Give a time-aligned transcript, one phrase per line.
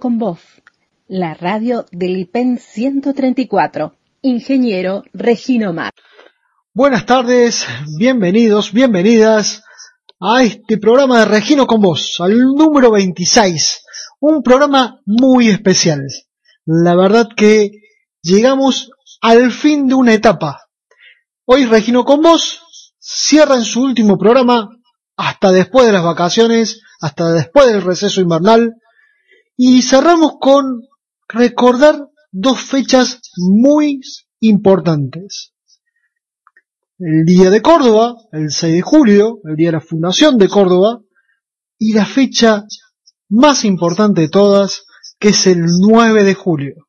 [0.00, 0.40] Con voz,
[1.08, 3.94] la radio del IPEN 134.
[4.22, 5.92] Ingeniero Regino Mar.
[6.74, 9.62] Buenas tardes, bienvenidos, bienvenidas
[10.20, 13.84] a este programa de Regino con Vos, al número 26.
[14.20, 16.02] Un programa muy especial.
[16.66, 17.70] La verdad que
[18.22, 18.90] llegamos
[19.22, 20.68] al fin de una etapa.
[21.46, 22.60] Hoy Regino con Vos
[22.98, 24.68] cierra en su último programa
[25.16, 28.74] hasta después de las vacaciones, hasta después del receso invernal.
[29.56, 30.82] Y cerramos con
[31.28, 34.00] recordar dos fechas muy
[34.40, 35.54] importantes
[36.98, 41.00] el Día de Córdoba, el 6 de julio, el Día de la Fundación de Córdoba,
[41.78, 42.64] y la fecha
[43.28, 44.84] más importante de todas,
[45.18, 46.88] que es el 9 de julio,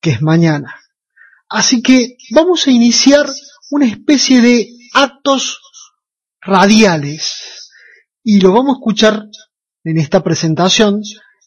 [0.00, 0.74] que es mañana.
[1.48, 3.26] Así que vamos a iniciar
[3.70, 5.60] una especie de actos
[6.40, 7.70] radiales,
[8.22, 9.24] y lo vamos a escuchar
[9.84, 11.00] en esta presentación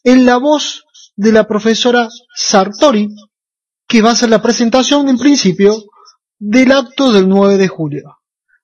[0.06, 0.84] en la voz
[1.16, 3.08] de la profesora Sartori,
[3.88, 5.82] que va a hacer la presentación en principio
[6.38, 8.16] del acto del 9 de julio.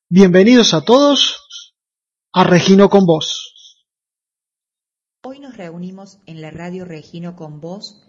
[0.08, 1.74] Bienvenidos a todos
[2.32, 3.84] a Regino con Vos.
[5.24, 8.06] Hoy nos reunimos en la radio Regino con Vos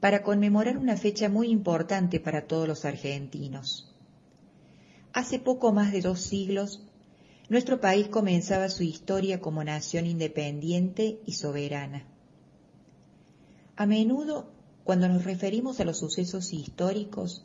[0.00, 3.94] para conmemorar una fecha muy importante para todos los argentinos.
[5.12, 6.82] Hace poco más de dos siglos,
[7.48, 12.11] nuestro país comenzaba su historia como nación independiente y soberana.
[13.74, 14.50] A menudo,
[14.84, 17.44] cuando nos referimos a los sucesos históricos,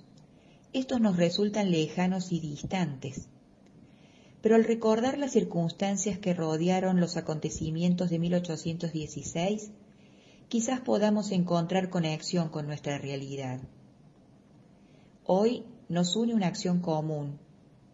[0.74, 3.30] estos nos resultan lejanos y distantes.
[4.42, 9.72] Pero al recordar las circunstancias que rodearon los acontecimientos de 1816,
[10.50, 13.62] quizás podamos encontrar conexión con nuestra realidad.
[15.24, 17.40] Hoy nos une una acción común,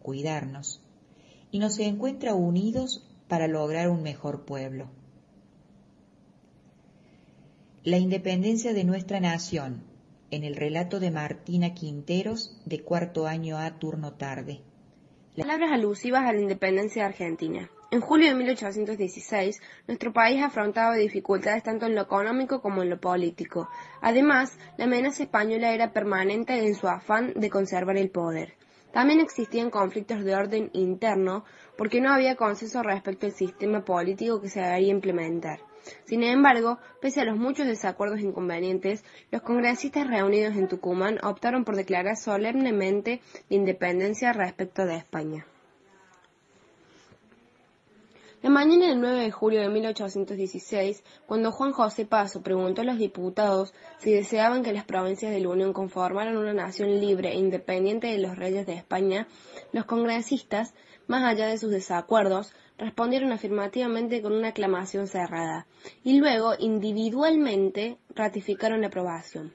[0.02, 0.80] cuidarnos,
[1.50, 4.90] y nos encuentra unidos para lograr un mejor pueblo.
[7.84, 9.84] La independencia de nuestra nación,
[10.30, 14.62] en el relato de Martina Quinteros, de cuarto año A, turno tarde.
[15.36, 17.70] Palabras alusivas a la independencia de Argentina.
[17.90, 22.98] En julio de 1816, nuestro país afrontaba dificultades tanto en lo económico como en lo
[22.98, 23.68] político.
[24.00, 28.54] Además, la amenaza española era permanente en su afán de conservar el poder.
[28.94, 31.44] También existían conflictos de orden interno
[31.76, 35.60] porque no había consenso respecto al sistema político que se debería implementar.
[36.04, 41.64] Sin embargo, pese a los muchos desacuerdos e inconvenientes, los congresistas reunidos en Tucumán optaron
[41.64, 45.46] por declarar solemnemente la independencia respecto de España.
[48.44, 52.98] La mañana del 9 de julio de 1816, cuando Juan José Paso preguntó a los
[52.98, 58.08] diputados si deseaban que las provincias de la Unión conformaran una nación libre e independiente
[58.08, 59.28] de los reyes de España,
[59.72, 60.74] los congresistas,
[61.06, 65.66] más allá de sus desacuerdos, respondieron afirmativamente con una aclamación cerrada,
[66.02, 69.52] y luego individualmente ratificaron la aprobación.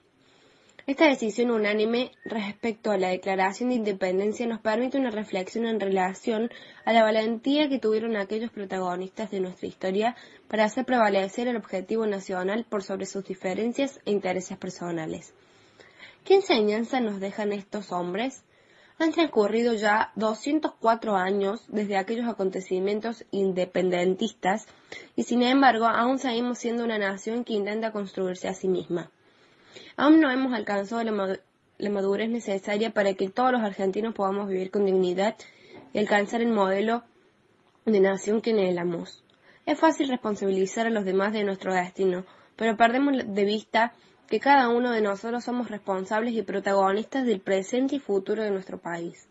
[0.89, 6.49] Esta decisión unánime respecto a la declaración de independencia nos permite una reflexión en relación
[6.83, 10.15] a la valentía que tuvieron aquellos protagonistas de nuestra historia
[10.47, 15.35] para hacer prevalecer el objetivo nacional por sobre sus diferencias e intereses personales.
[16.23, 18.43] ¿Qué enseñanza nos dejan estos hombres?
[18.99, 24.67] Han transcurrido ya 204 años desde aquellos acontecimientos independentistas
[25.15, 29.09] y sin embargo aún seguimos siendo una nación que intenta construirse a sí misma.
[29.95, 34.85] Aún no hemos alcanzado la madurez necesaria para que todos los argentinos podamos vivir con
[34.85, 35.37] dignidad
[35.93, 37.03] y alcanzar el modelo
[37.85, 39.23] de nación que anhelamos.
[39.65, 42.25] Es fácil responsabilizar a los demás de nuestro destino,
[42.57, 43.93] pero perdemos de vista
[44.29, 48.77] que cada uno de nosotros somos responsables y protagonistas del presente y futuro de nuestro
[48.77, 49.27] país.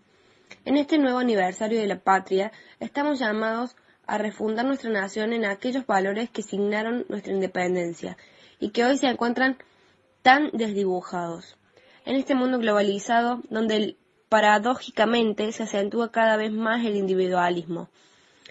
[0.64, 5.86] En este nuevo aniversario de la patria, estamos llamados a refundar nuestra nación en aquellos
[5.86, 8.16] valores que signaron nuestra independencia
[8.58, 9.58] y que hoy se encuentran
[10.22, 11.56] tan desdibujados.
[12.04, 13.96] En este mundo globalizado, donde
[14.28, 17.88] paradójicamente se acentúa cada vez más el individualismo,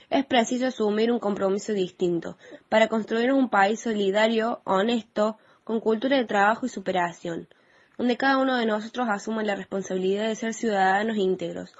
[0.09, 2.37] es preciso asumir un compromiso distinto
[2.69, 7.47] para construir un país solidario, honesto, con cultura de trabajo y superación,
[7.97, 11.75] donde cada uno de nosotros asuma la responsabilidad de ser ciudadanos íntegros,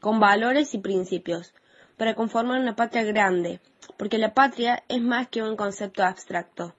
[0.00, 1.52] con valores y principios,
[1.96, 3.60] para conformar una patria grande,
[3.96, 6.74] porque la patria es más que un concepto abstracto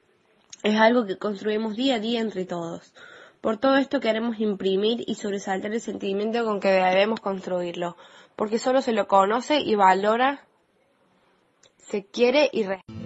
[0.66, 2.92] es algo que construimos día a día entre todos.
[3.40, 7.96] Por todo esto queremos imprimir y sobresaltar el sentimiento con que debemos construirlo,
[8.36, 10.44] porque solo se lo conoce y valora,
[11.78, 13.05] se quiere y respeta.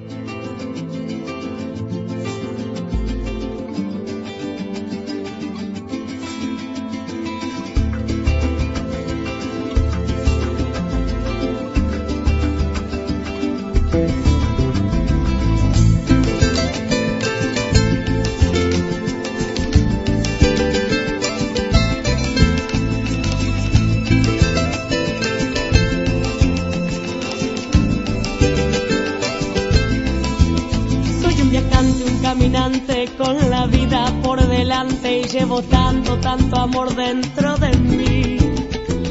[35.31, 38.37] Llevo tanto, tanto amor dentro de mí.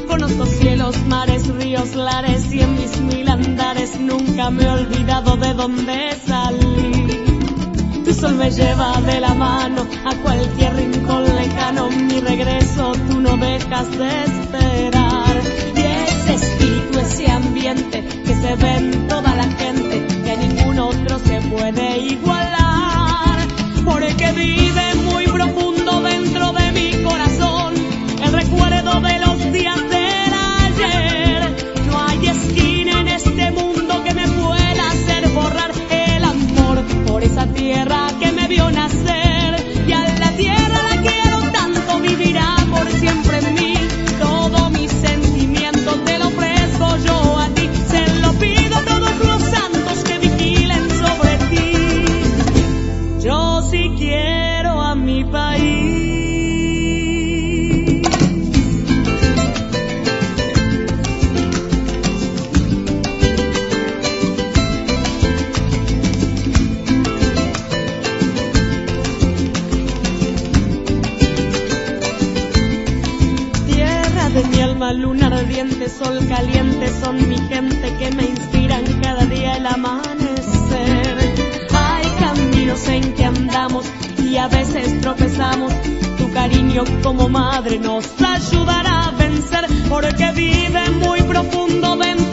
[0.09, 5.55] Conozco cielos, mares, ríos, lares y en mis mil andares nunca me he olvidado de
[5.55, 8.05] dónde salí.
[8.05, 13.37] Tu sol me lleva de la mano a cualquier rincón lejano, mi regreso tú no
[13.37, 15.41] dejas de esperar.
[15.77, 21.19] Y ese espíritu, ese ambiente que se ve en toda la gente, que ningún otro
[21.21, 23.39] se puede igualar
[23.85, 24.98] porque vive
[84.23, 85.73] y a veces tropezamos.
[86.19, 92.28] Tu cariño como madre nos ayudará a vencer porque vive muy profundo dentro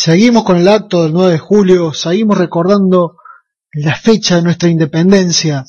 [0.00, 3.18] seguimos con el acto del 9 de julio, seguimos recordando
[3.72, 5.66] la fecha de nuestra independencia.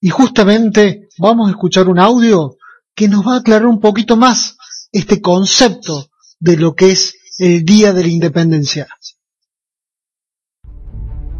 [0.00, 2.56] Y justamente vamos a escuchar un audio
[2.94, 4.56] que nos va a aclarar un poquito más
[4.90, 6.08] este concepto
[6.40, 8.88] de lo que es el Día de la Independencia.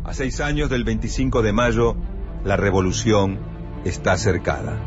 [0.04, 1.97] A seis años del 25 de mayo,
[2.44, 3.40] la revolución
[3.87, 4.78] está cercada.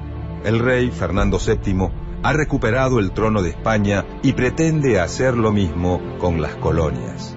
[0.44, 1.90] El rey Fernando VII
[2.24, 7.36] ha recuperado el trono de España y pretende hacer lo mismo con las colonias.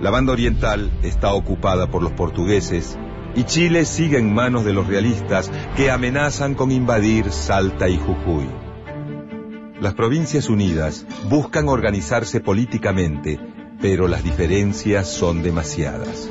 [0.00, 2.98] La banda oriental está ocupada por los portugueses
[3.34, 8.48] y Chile sigue en manos de los realistas que amenazan con invadir Salta y Jujuy.
[9.80, 13.38] Las Provincias Unidas buscan organizarse políticamente,
[13.80, 16.30] pero las diferencias son demasiadas.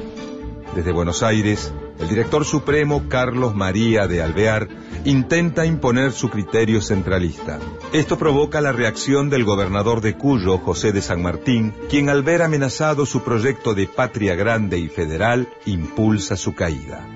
[0.76, 4.68] Desde Buenos Aires, el director supremo Carlos María de Alvear
[5.06, 7.60] intenta imponer su criterio centralista.
[7.94, 12.42] Esto provoca la reacción del gobernador de Cuyo, José de San Martín, quien al ver
[12.42, 17.08] amenazado su proyecto de patria grande y federal, impulsa su caída.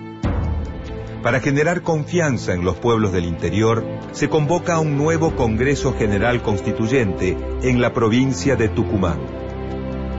[1.23, 3.83] Para generar confianza en los pueblos del interior,
[4.13, 9.38] se convoca un nuevo Congreso General Constituyente en la provincia de Tucumán.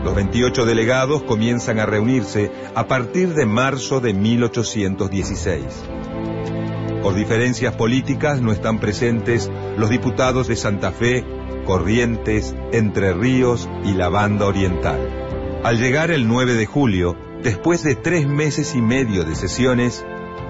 [0.04, 5.64] Los 28 delegados comienzan a reunirse a partir de marzo de 1816.
[7.02, 11.24] Por diferencias políticas no están presentes los diputados de Santa Fe,
[11.66, 14.98] Corrientes, Entre Ríos y la Banda Oriental.
[15.64, 20.04] Al llegar el 9 de julio, después de tres meses y medio de sesiones,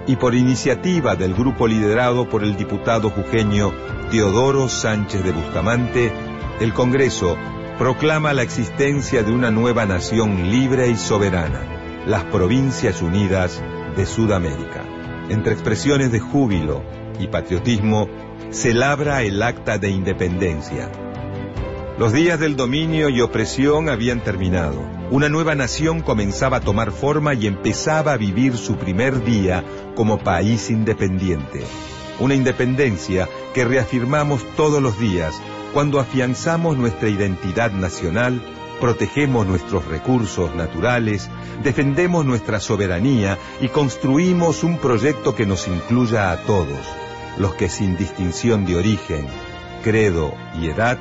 [0.06, 3.72] y por iniciativa del grupo liderado por el diputado jujeño
[4.10, 6.12] Teodoro Sánchez de Bustamante,
[6.60, 7.36] el Congreso
[7.80, 11.62] proclama la existencia de una nueva nación libre y soberana,
[12.04, 13.62] las Provincias Unidas
[13.96, 14.84] de Sudamérica.
[15.30, 16.84] Entre expresiones de júbilo
[17.18, 18.06] y patriotismo,
[18.50, 20.92] se labra el acta de independencia.
[21.98, 24.78] Los días del dominio y opresión habían terminado.
[25.10, 30.18] Una nueva nación comenzaba a tomar forma y empezaba a vivir su primer día como
[30.18, 31.64] país independiente.
[32.18, 35.40] Una independencia que reafirmamos todos los días
[35.72, 38.42] cuando afianzamos nuestra identidad nacional,
[38.80, 41.30] protegemos nuestros recursos naturales,
[41.62, 46.80] defendemos nuestra soberanía y construimos un proyecto que nos incluya a todos,
[47.38, 49.26] los que sin distinción de origen,
[49.84, 50.98] credo y edad,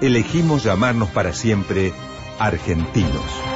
[0.00, 1.92] elegimos llamarnos para siempre
[2.38, 3.55] argentinos.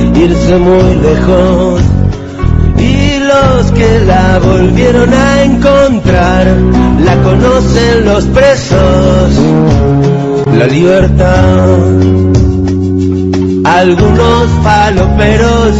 [0.15, 1.81] irse muy lejos.
[2.77, 6.47] Y los que la volvieron a encontrar
[7.05, 9.29] la conocen los presos.
[10.57, 11.77] La libertad.
[13.63, 15.75] Algunos paloperos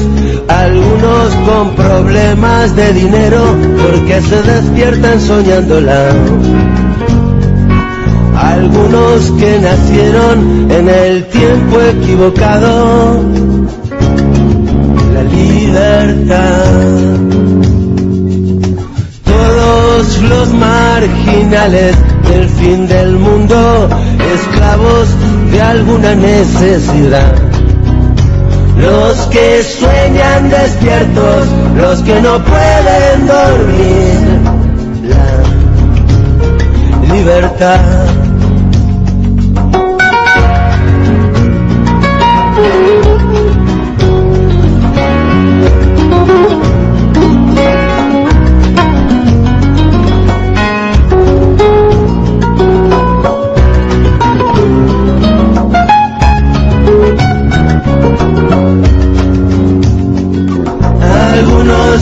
[0.51, 3.41] algunos con problemas de dinero
[3.81, 6.09] porque se despiertan soñándola.
[8.37, 13.23] Algunos que nacieron en el tiempo equivocado
[15.21, 16.65] la libertad.
[19.23, 21.95] Todos los marginales
[22.27, 23.89] del fin del mundo
[24.33, 25.09] esclavos
[25.51, 27.35] de alguna necesidad.
[28.77, 34.39] Los que sueñan despiertos los que no pueden dormir.
[35.07, 35.43] La
[37.13, 37.79] libertad.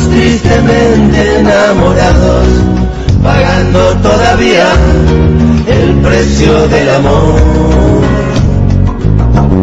[0.07, 2.47] Tristemente enamorados,
[3.23, 4.67] pagando todavía
[5.67, 7.39] el precio del amor.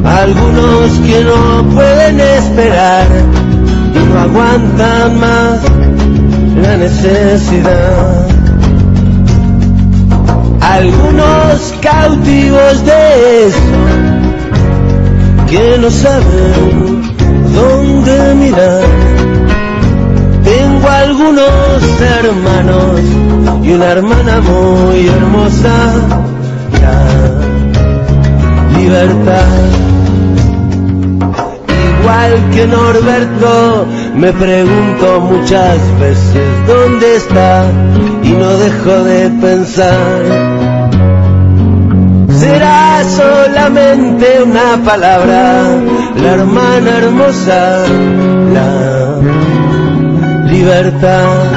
[0.05, 3.07] Algunos que no pueden esperar
[3.95, 5.61] y no aguantan más
[6.63, 8.27] la necesidad.
[10.61, 14.17] Algunos cautivos de eso
[15.49, 17.03] que no saben
[17.55, 19.06] dónde mirar.
[20.57, 23.01] Tengo algunos hermanos
[23.63, 25.75] y una hermana muy hermosa,
[26.81, 26.99] la
[28.79, 29.49] libertad.
[32.01, 37.67] Igual que Norberto, me pregunto muchas veces dónde está
[38.23, 40.25] y no dejo de pensar.
[42.31, 45.65] Será solamente una palabra,
[46.23, 47.85] la hermana hermosa,
[48.55, 49.16] la
[50.57, 51.53] libertad.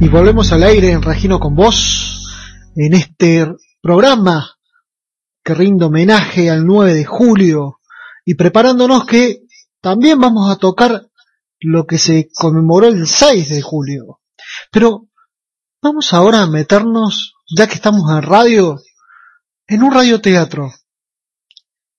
[0.00, 2.24] Y volvemos al aire en Regino con vos,
[2.76, 3.46] en este
[3.82, 4.56] programa
[5.44, 7.80] que rinde homenaje al 9 de julio
[8.24, 9.42] y preparándonos que
[9.82, 11.10] también vamos a tocar
[11.60, 14.20] lo que se conmemoró el 6 de julio.
[14.70, 15.08] Pero
[15.82, 18.78] vamos ahora a meternos, ya que estamos en radio,
[19.66, 20.72] en un radioteatro.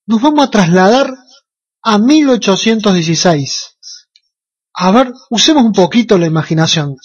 [0.08, 1.14] Nos vamos a trasladar
[1.84, 3.79] a 1816.
[4.82, 6.96] A ver, usemos un poquito la imaginación.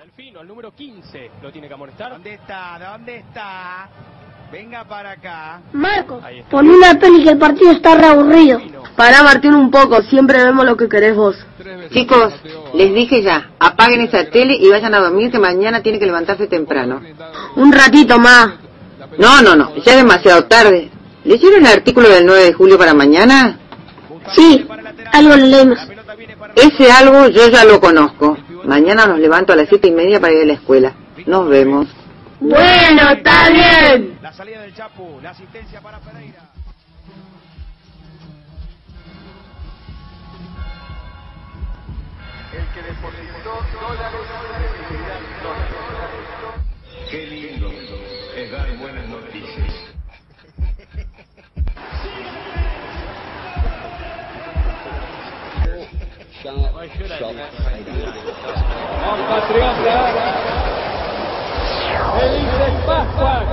[0.00, 2.12] Delfino, el número 15, lo tiene que amonestar.
[2.12, 2.78] ¿Dónde está?
[2.92, 3.90] ¿Dónde está?
[4.50, 5.60] Venga para acá.
[5.74, 8.62] Marco, pon una peli que el partido está reaburrido.
[8.96, 11.36] Pará Martín un poco, siempre vemos lo que querés vos.
[11.92, 12.32] Chicos,
[12.72, 16.46] les dije ya, apaguen esa tele y vayan a dormir que mañana tiene que levantarse
[16.46, 17.02] temprano.
[17.56, 18.54] Un ratito más.
[19.18, 20.90] No, no, no, ya es demasiado tarde.
[21.24, 23.58] ¿Leyeron el artículo del 9 de julio para mañana?
[24.34, 24.66] Sí,
[25.12, 25.78] algo lo leímos.
[26.54, 28.36] Ese algo yo ya lo conozco.
[28.64, 30.94] Mañana nos levanto a las siete y media para ir a la escuela.
[31.26, 31.88] Nos vemos.
[32.40, 34.18] Bueno, está bien.
[34.22, 36.40] La salida del Chapu, la asistencia para Pereira.
[42.52, 45.20] El que depositó dólares de seguridad
[47.10, 47.70] Qué lindo
[48.36, 49.08] es dar buenas
[62.18, 63.44] Felices Pascuas.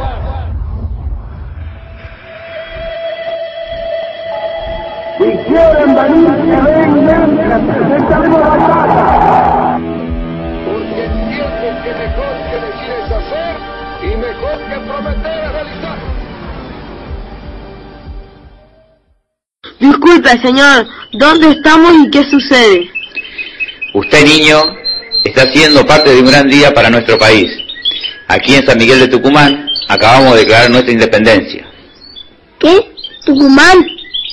[5.17, 9.79] Si quieren venir, que vengan, les presentaremos la casa.
[10.65, 13.55] Porque entienden que mejor que decir es hacer
[14.03, 15.40] y mejor que prometer
[19.81, 22.87] Disculpe, señor, ¿dónde estamos y qué sucede?
[23.95, 24.57] Usted, niño,
[25.23, 27.49] está siendo parte de un gran día para nuestro país.
[28.27, 31.65] Aquí en San Miguel de Tucumán acabamos de declarar nuestra independencia.
[32.59, 32.93] ¿Qué?
[33.25, 33.83] ¿Tucumán?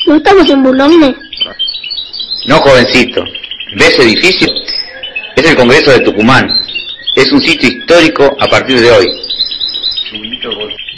[0.07, 1.17] ¿No estamos en Boulogne?
[2.47, 3.25] No, jovencito.
[3.77, 4.49] ¿Ves ese edificio?
[5.35, 6.47] Es el Congreso de Tucumán.
[7.17, 9.07] Es un sitio histórico a partir de hoy.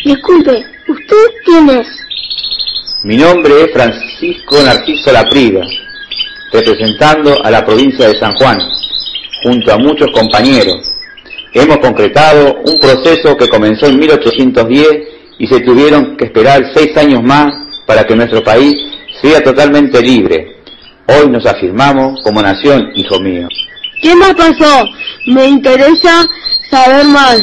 [0.04, 1.99] Disculpe, ¿usted quién es?
[3.02, 5.62] Mi nombre es Francisco Narciso Laprida,
[6.52, 8.58] representando a la provincia de San Juan,
[9.42, 10.92] junto a muchos compañeros.
[11.54, 14.88] Hemos concretado un proceso que comenzó en 1810
[15.38, 17.50] y se tuvieron que esperar seis años más
[17.86, 18.74] para que nuestro país
[19.22, 20.58] sea totalmente libre.
[21.06, 23.48] Hoy nos afirmamos como nación, hijo mío.
[24.02, 24.84] ¿Qué más pasó?
[25.26, 26.26] Me interesa
[26.70, 27.40] saber más.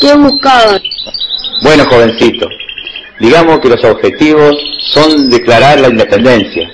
[0.00, 0.80] ¿Qué buscaban?
[1.62, 2.48] Bueno, jovencito,
[3.20, 6.70] digamos que los objetivos son declarar la independencia,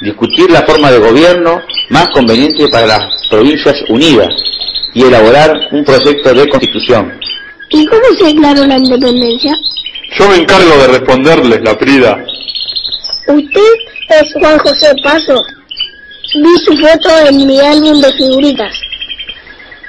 [0.00, 4.34] discutir la forma de gobierno más conveniente para las provincias unidas
[4.92, 7.18] y elaborar un proyecto de constitución.
[7.70, 9.52] ¿Y cómo se declaró la independencia?
[10.18, 12.24] Yo me encargo de responderles, la Prida.
[13.26, 13.72] ¿Usted
[14.10, 15.42] es Juan José Paso?
[16.34, 18.72] Vi su foto en mi álbum de figuritas.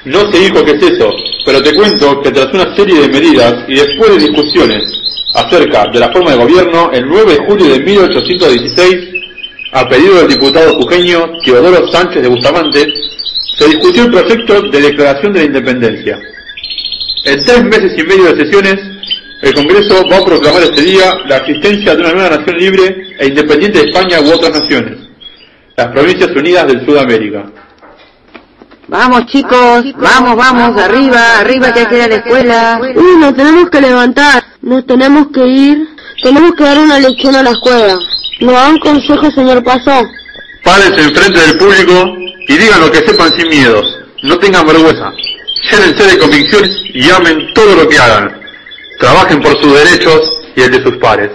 [0.06, 1.12] No sé, hijo, qué es eso,
[1.46, 4.84] pero te cuento que tras una serie de medidas y después de discusiones
[5.36, 8.98] acerca de la forma de gobierno, el 9 de julio de 1816,
[9.74, 12.94] a pedido del diputado jujeño Teodoro Sánchez de Bustamante,
[13.58, 16.20] se discutió el proyecto de declaración de la independencia.
[17.26, 18.76] En tres meses y medio de sesiones,
[19.42, 23.28] el Congreso va a proclamar este día la existencia de una nueva nación libre e
[23.28, 24.98] independiente de España u otras naciones,
[25.76, 27.46] las Provincias Unidas del Sudamérica.
[28.88, 32.80] Vamos chicos, vamos, vamos, arriba, arriba que hay que ir a la escuela.
[32.82, 35.88] Uy, nos tenemos que levantar, nos tenemos que ir,
[36.24, 38.00] tenemos que dar una lección a la escuela.
[38.42, 40.04] ¿Nos da un señor Paso?
[40.64, 41.94] Párense enfrente del público
[42.48, 43.86] y digan lo que sepan sin miedos.
[44.24, 45.14] No tengan vergüenza.
[45.72, 48.42] Llénense de convicciones y amen todo lo que hagan.
[49.00, 51.30] Trabajen por sus derechos y el de sus pares.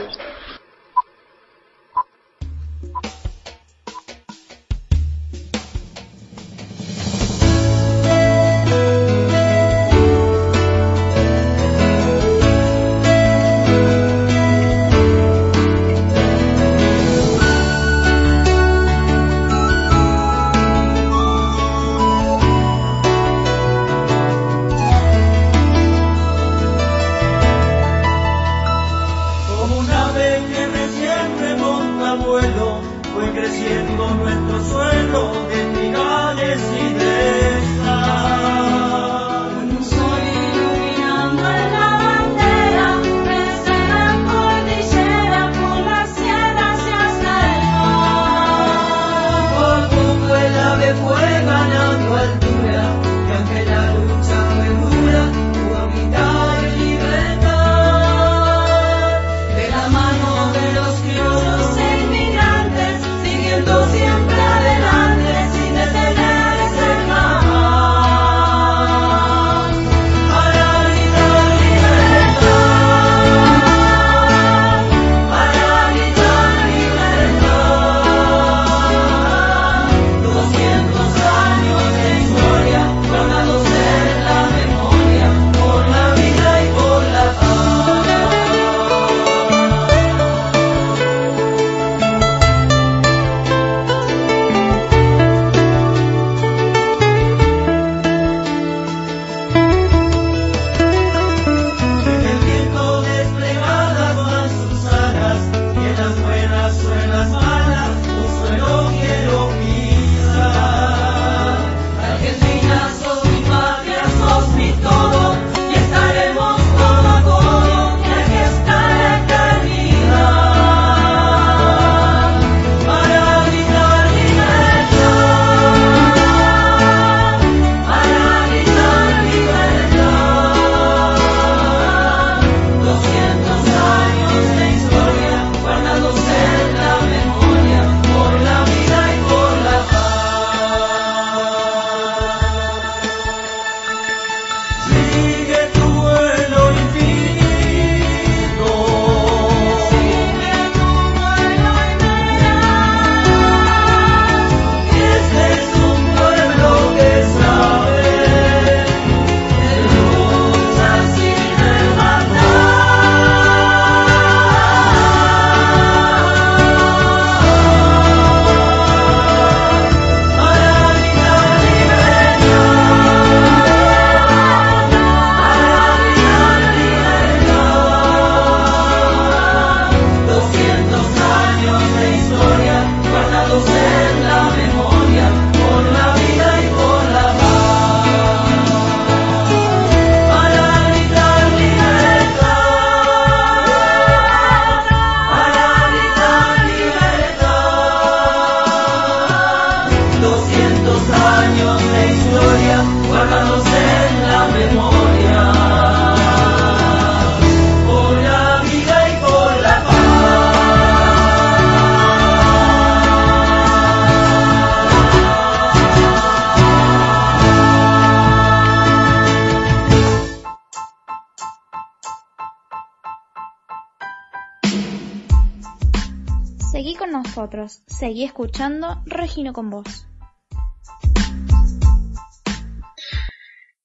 [227.86, 230.06] Seguí escuchando Regino con vos.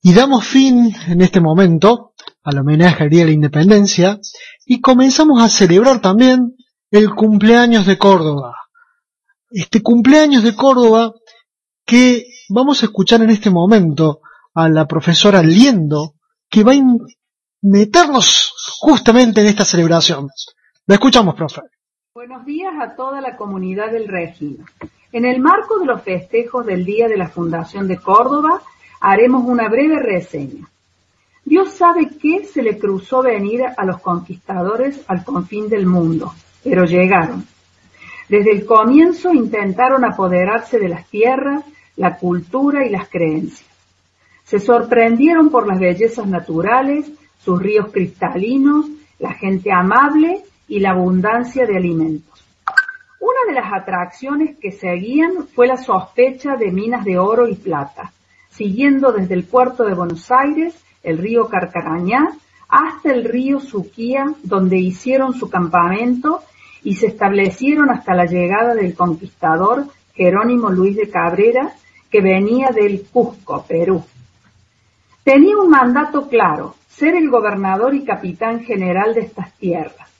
[0.02, 2.14] Y damos fin en este momento
[2.44, 4.20] al homenaje al Día de la Independencia
[4.66, 6.56] y comenzamos a celebrar también
[6.92, 8.56] el cumpleaños de Córdoba.
[9.50, 11.14] Este cumpleaños de Córdoba
[11.86, 14.20] que vamos a escuchar en este momento
[14.54, 16.16] a la profesora Liendo
[16.50, 16.84] que va a
[17.62, 20.28] meternos justamente en esta celebración.
[20.88, 21.62] La escuchamos, profe.
[22.28, 24.66] Buenos días a toda la comunidad del Regino.
[25.12, 28.64] En el marco de los festejos del Día de la Fundación de Córdoba,
[29.00, 30.68] haremos una breve reseña.
[31.44, 36.34] Dios sabe qué se le cruzó venir a los conquistadores al confín del mundo,
[36.64, 37.46] pero llegaron.
[38.28, 41.64] Desde el comienzo intentaron apoderarse de las tierras,
[41.96, 43.70] la cultura y las creencias.
[44.46, 47.06] Se sorprendieron por las bellezas naturales,
[47.38, 48.88] sus ríos cristalinos,
[49.20, 52.44] la gente amable y la abundancia de alimentos.
[53.20, 58.12] Una de las atracciones que seguían fue la sospecha de minas de oro y plata,
[58.50, 64.78] siguiendo desde el puerto de Buenos Aires, el río Carcarañá, hasta el río Suquía, donde
[64.78, 66.42] hicieron su campamento
[66.84, 71.74] y se establecieron hasta la llegada del conquistador Jerónimo Luis de Cabrera,
[72.10, 74.04] que venía del Cusco, Perú.
[75.24, 80.15] Tenía un mandato claro, ser el gobernador y capitán general de estas tierras.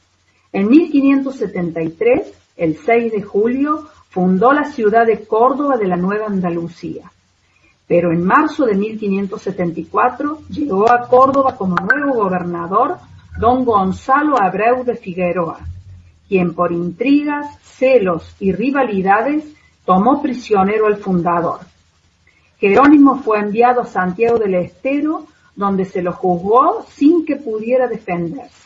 [0.56, 7.12] En 1573, el 6 de julio, fundó la ciudad de Córdoba de la Nueva Andalucía.
[7.86, 13.00] Pero en marzo de 1574 llegó a Córdoba como nuevo gobernador
[13.38, 15.60] don Gonzalo Abreu de Figueroa,
[16.30, 19.44] quien por intrigas, celos y rivalidades
[19.84, 21.60] tomó prisionero al fundador.
[22.60, 28.65] Jerónimo fue enviado a Santiago del Estero, donde se lo juzgó sin que pudiera defenderse,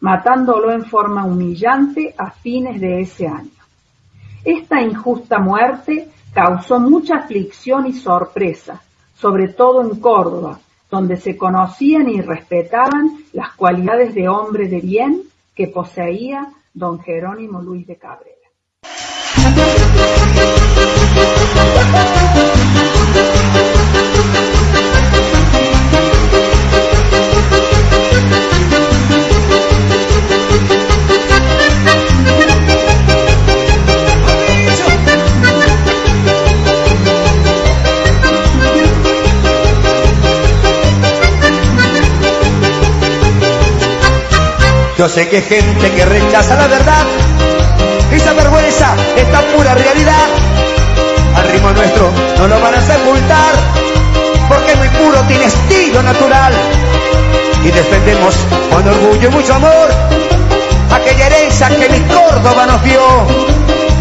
[0.00, 3.50] matándolo en forma humillante a fines de ese año.
[4.44, 8.80] Esta injusta muerte causó mucha aflicción y sorpresa,
[9.14, 15.22] sobre todo en Córdoba, donde se conocían y respetaban las cualidades de hombre de bien
[15.54, 18.37] que poseía don Jerónimo Luis de Cabrera.
[45.08, 47.06] Yo sé que gente que rechaza la verdad
[48.14, 50.26] y se avergüenza esta pura realidad.
[51.34, 53.54] Al ritmo nuestro no lo van a sepultar
[54.50, 56.52] porque muy puro tiene estilo natural.
[57.64, 58.36] Y defendemos
[58.70, 59.88] con orgullo y mucho amor
[60.92, 63.00] aquella herencia que mi Córdoba nos dio.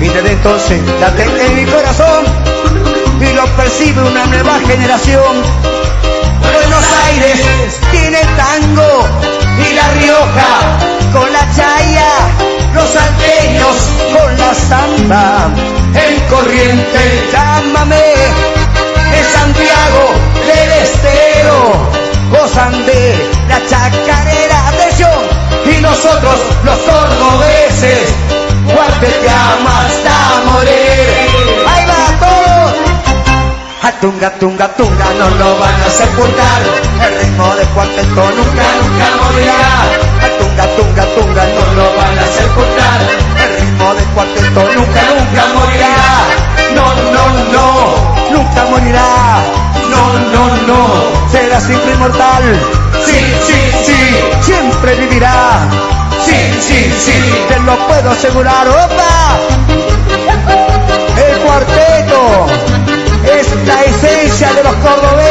[0.01, 2.25] Y desde entonces la tengo en mi corazón
[3.21, 5.37] y lo percibe una nueva generación.
[6.41, 9.07] Buenos Aires tiene tango
[9.57, 10.96] y La Rioja
[12.97, 13.75] los salteños
[14.13, 15.49] con la samba,
[15.93, 20.03] en corriente llámame, de Santiago
[20.47, 21.89] del Estero,
[22.31, 25.21] gozan de la chacarera, atención,
[25.65, 28.09] y nosotros los cordobeses,
[28.65, 31.27] guardeteamos hasta morir.
[31.67, 32.73] Ahí va todos.
[33.83, 36.61] A tunga, tunga, tunga, no lo van a sepultar.
[37.05, 40.06] El ritmo de cuarteto nunca, nunca morirá.
[40.77, 42.99] Tunga, tunga, no lo van a sepultar.
[43.43, 45.95] El ritmo de cuarteto nunca, nunca morirá.
[46.75, 46.85] No,
[47.15, 47.67] no, no,
[48.31, 49.41] nunca morirá.
[49.89, 50.01] No,
[50.33, 52.43] no, no, será siempre inmortal.
[53.05, 54.01] Sí, sí, sí,
[54.41, 55.67] siempre vivirá.
[56.23, 58.67] Sí, sí, sí, te lo puedo asegurar.
[58.67, 59.37] ¡Opa!
[61.27, 62.45] El cuarteto
[63.39, 65.26] es la esencia de los cordobeses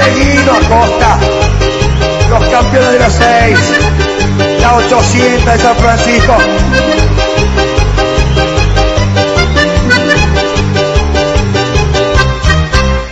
[0.00, 1.18] Ameguino Acosta,
[2.30, 3.58] los campeones de las seis,
[4.60, 6.36] la 800 de San Francisco.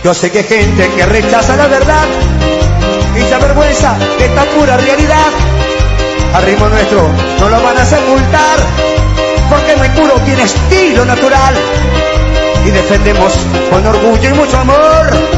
[0.01, 2.05] Yo sé que hay gente que rechaza la verdad
[3.17, 5.31] y se avergüenza de esta pura realidad.
[6.35, 8.59] Al ritmo nuestro no lo van a sepultar
[9.49, 11.53] porque muy puro tiene estilo natural.
[12.65, 13.33] Y defendemos
[13.69, 15.36] con orgullo y mucho amor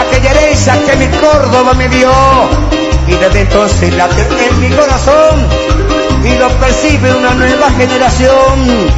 [0.00, 2.10] aquella herencia que mi Córdoba me dio.
[3.06, 5.46] Y desde entonces la tengo en mi corazón.
[6.24, 8.88] Y lo percibe una nueva generación.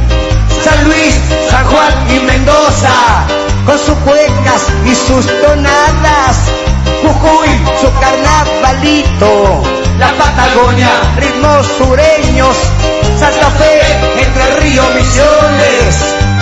[0.63, 1.15] San Luis,
[1.49, 3.25] San Juan y Mendoza
[3.65, 6.37] con sus cuecas y sus tonadas.
[7.01, 9.61] Jujuy, su carnavalito.
[9.99, 12.57] La Patagonia, ritmos sureños,
[13.19, 13.81] Santa Fe,
[14.19, 15.95] Entre Río, Misiones,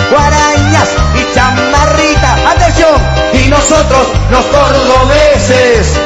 [0.09, 2.18] Guarañas y Chamarrita,
[3.33, 5.97] y nosotros los cordobeses,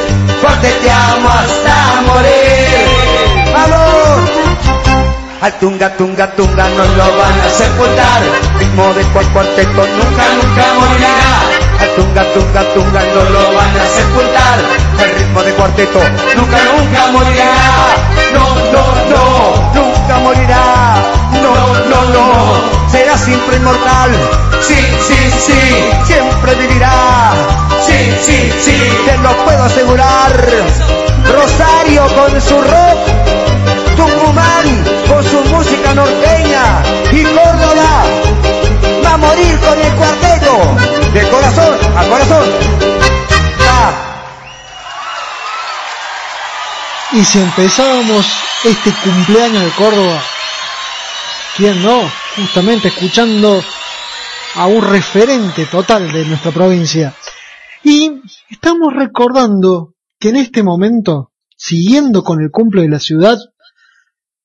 [0.42, 3.54] cuarteteamos hasta morir.
[3.54, 4.30] ¡Vamos!
[5.42, 8.22] Al tunga, tunga, tunga no lo van a sepultar,
[8.60, 11.18] ritmo de cual cuarteto nunca, nunca morirá.
[11.82, 14.60] Al tunga, tunga, tunga no lo van a sepultar,
[15.04, 16.00] el ritmo de cuarteto
[16.38, 17.56] nunca, nunca morirá.
[18.34, 20.96] No, no, no, nunca morirá.
[21.42, 21.54] No,
[21.90, 24.12] no, no, será siempre inmortal.
[24.62, 24.76] Sí,
[25.08, 25.60] sí, sí,
[26.06, 27.34] siempre vivirá.
[27.86, 30.32] Sí, sí, sí, te lo puedo asegurar.
[31.26, 33.00] Rosario con su rock,
[33.96, 38.04] Tucumán con su música norteña y Córdoba
[39.06, 40.76] va a morir con el cuarteto
[41.14, 42.83] de corazón a corazón.
[47.14, 48.26] Y si empezábamos
[48.64, 50.20] este cumpleaños de Córdoba,
[51.56, 52.02] ¿quién no?
[52.36, 53.62] Justamente escuchando
[54.56, 57.16] a un referente total de nuestra provincia.
[57.84, 63.38] Y estamos recordando que en este momento, siguiendo con el cumple de la ciudad,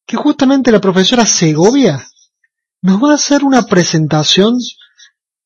[0.07, 2.07] que justamente la profesora Segovia
[2.83, 4.59] nos va a hacer una presentación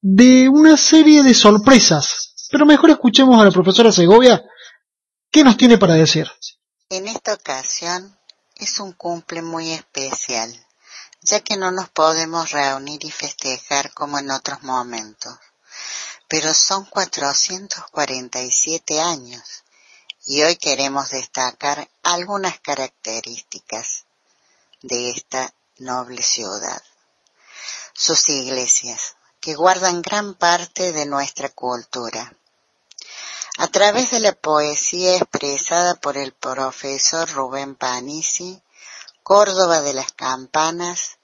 [0.00, 2.48] de una serie de sorpresas.
[2.50, 4.42] Pero mejor escuchemos a la profesora Segovia
[5.30, 6.26] qué nos tiene para decir.
[6.94, 8.18] En esta ocasión
[8.56, 10.66] es un cumple muy especial,
[11.22, 15.34] ya que no nos podemos reunir y festejar como en otros momentos.
[16.28, 19.64] Pero son 447 años
[20.26, 24.04] y hoy queremos destacar algunas características
[24.82, 26.82] de esta noble ciudad.
[27.94, 32.36] Sus iglesias, que guardan gran parte de nuestra cultura.
[33.62, 38.60] A través de la poesía expresada por el profesor Rubén Panisi,
[39.22, 41.20] Córdoba de las Campanas,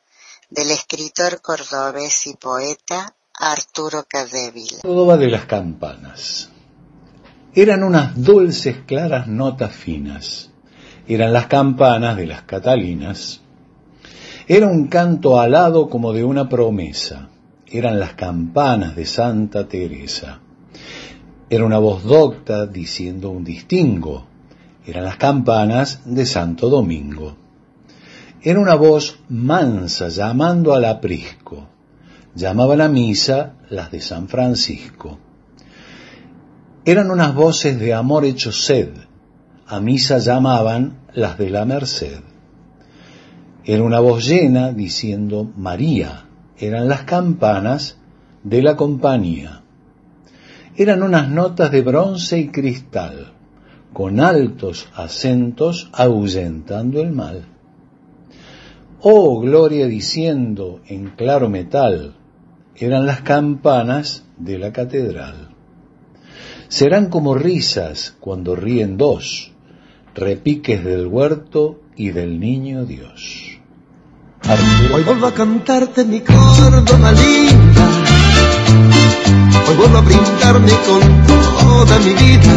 [0.49, 4.83] del escritor cordobés y poeta Arturo Cadevila.
[4.83, 6.49] Córdoba de las Campanas.
[7.55, 10.51] Eran unas dulces, claras notas finas.
[11.09, 13.41] Eran las campanas de las Catalinas.
[14.47, 17.31] Era un canto alado como de una promesa.
[17.67, 20.43] Eran las campanas de Santa Teresa.
[21.51, 24.27] Era una voz docta diciendo un distingo.
[24.85, 27.37] Eran las campanas de Santo Domingo.
[28.43, 31.67] Era una voz mansa llamando al aprisco.
[32.35, 35.19] Llamaban a misa las de San Francisco.
[36.85, 38.91] Eran unas voces de amor hecho sed.
[39.67, 42.21] A misa llamaban las de la Merced.
[43.65, 46.27] Era una voz llena diciendo María.
[46.59, 47.97] Eran las campanas
[48.45, 49.63] de la compañía
[50.79, 53.33] eran unas notas de bronce y cristal,
[53.93, 57.47] con altos acentos ahuyentando el mal.
[59.01, 62.15] Oh, gloria diciendo en claro metal,
[62.77, 65.49] eran las campanas de la catedral.
[66.69, 69.51] Serán como risas cuando ríen dos,
[70.15, 73.59] repiques del huerto y del niño Dios.
[74.93, 76.21] Vuelvo a cantarte mi
[79.67, 82.53] Hoy vuelvo a brindarme con toda mi vida.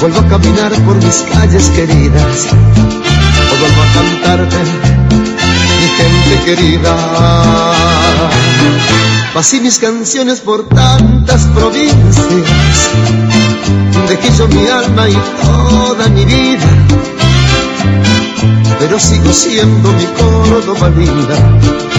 [0.00, 2.48] Vuelvo a caminar por mis calles queridas.
[3.50, 4.56] Hoy vuelvo a cantarte,
[5.80, 6.96] mi gente querida.
[9.34, 12.90] Pasé mis canciones por tantas provincias.
[14.08, 16.68] Dejé yo mi alma y toda mi vida.
[18.78, 21.91] Pero sigo siendo mi Córdoba linda.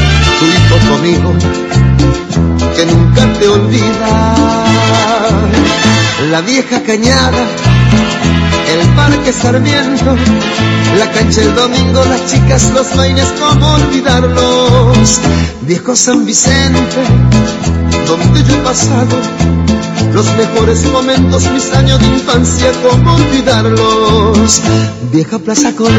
[0.44, 1.34] Hijo conmigo
[2.76, 4.36] que nunca te olvida.
[6.32, 7.44] La vieja cañada,
[8.74, 10.16] el parque Sarmiento,
[10.98, 15.20] la cancha el domingo, las chicas, los bailes, cómo olvidarlos.
[15.62, 17.04] Viejo San Vicente,
[18.08, 19.18] donde yo he pasado
[20.14, 24.62] los mejores momentos, mis años de infancia, cómo olvidarlos.
[25.12, 25.94] Vieja Plaza Colón.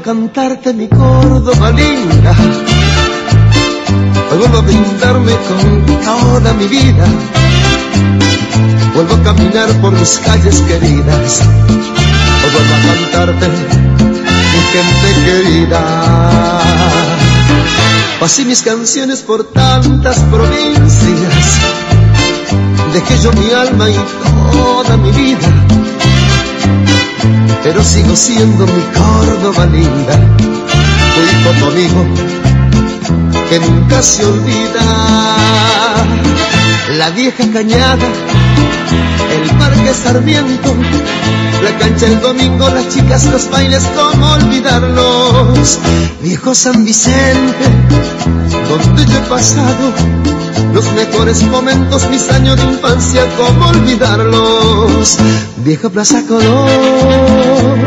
[0.00, 2.34] Cantarte mi Córdoba linda.
[4.30, 7.06] Vuelvo a brindarme con toda mi vida.
[8.94, 11.42] Vuelvo a caminar por mis calles queridas.
[12.42, 15.80] Hoy vuelvo a cantarte mi gente querida.
[18.20, 21.58] Pasé mis canciones por tantas provincias.
[22.92, 23.96] Dejé yo mi alma y
[24.52, 25.99] toda mi vida
[27.62, 30.14] pero sigo siendo mi Córdoba linda,
[31.16, 32.06] hijo, tu amigo,
[33.48, 36.06] que nunca se olvida.
[36.96, 38.06] La vieja cañada,
[39.32, 40.74] el parque Sarmiento,
[41.62, 45.78] la cancha el domingo, las chicas, los bailes, cómo olvidarlos.
[46.22, 47.64] Viejo San Vicente,
[48.68, 50.19] donde yo he pasado
[50.72, 55.18] los mejores momentos, mis años de infancia, ¿cómo olvidarlos?
[55.58, 57.80] Vieja Plaza Colón.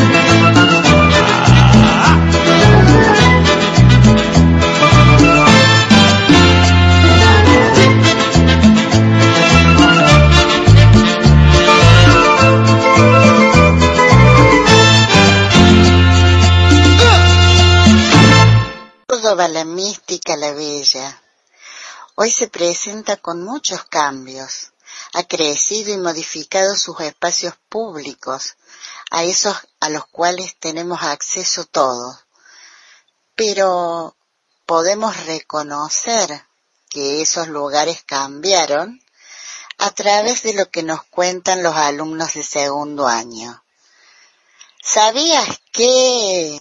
[19.07, 21.21] Córdoba la mística, la bella.
[22.15, 24.73] Hoy se presenta con muchos cambios.
[25.13, 28.55] Ha crecido y modificado sus espacios públicos,
[29.09, 32.25] a esos a los cuales tenemos acceso todos.
[33.33, 34.15] Pero
[34.67, 36.43] podemos reconocer
[36.89, 39.01] que esos lugares cambiaron
[39.79, 43.63] a través de lo que nos cuentan los alumnos de segundo año.
[44.83, 46.59] ¿Sabías que...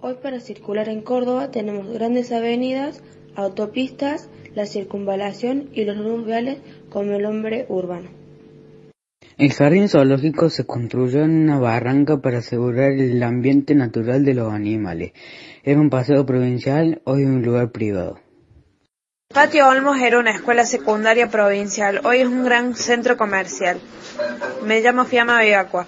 [0.00, 2.96] Hoy para circular en Córdoba tenemos grandes avenidas,
[3.36, 6.58] autopistas, la circunvalación y los nubiales
[6.90, 8.10] como el hombre urbano.
[9.38, 14.52] El jardín zoológico se construyó en una barranca para asegurar el ambiente natural de los
[14.52, 15.12] animales.
[15.64, 18.20] Era un paseo provincial, hoy un lugar privado.
[19.32, 23.80] Patio Olmos era una escuela secundaria provincial, hoy es un gran centro comercial.
[24.66, 25.86] Me llamo Fiamma Vigacua.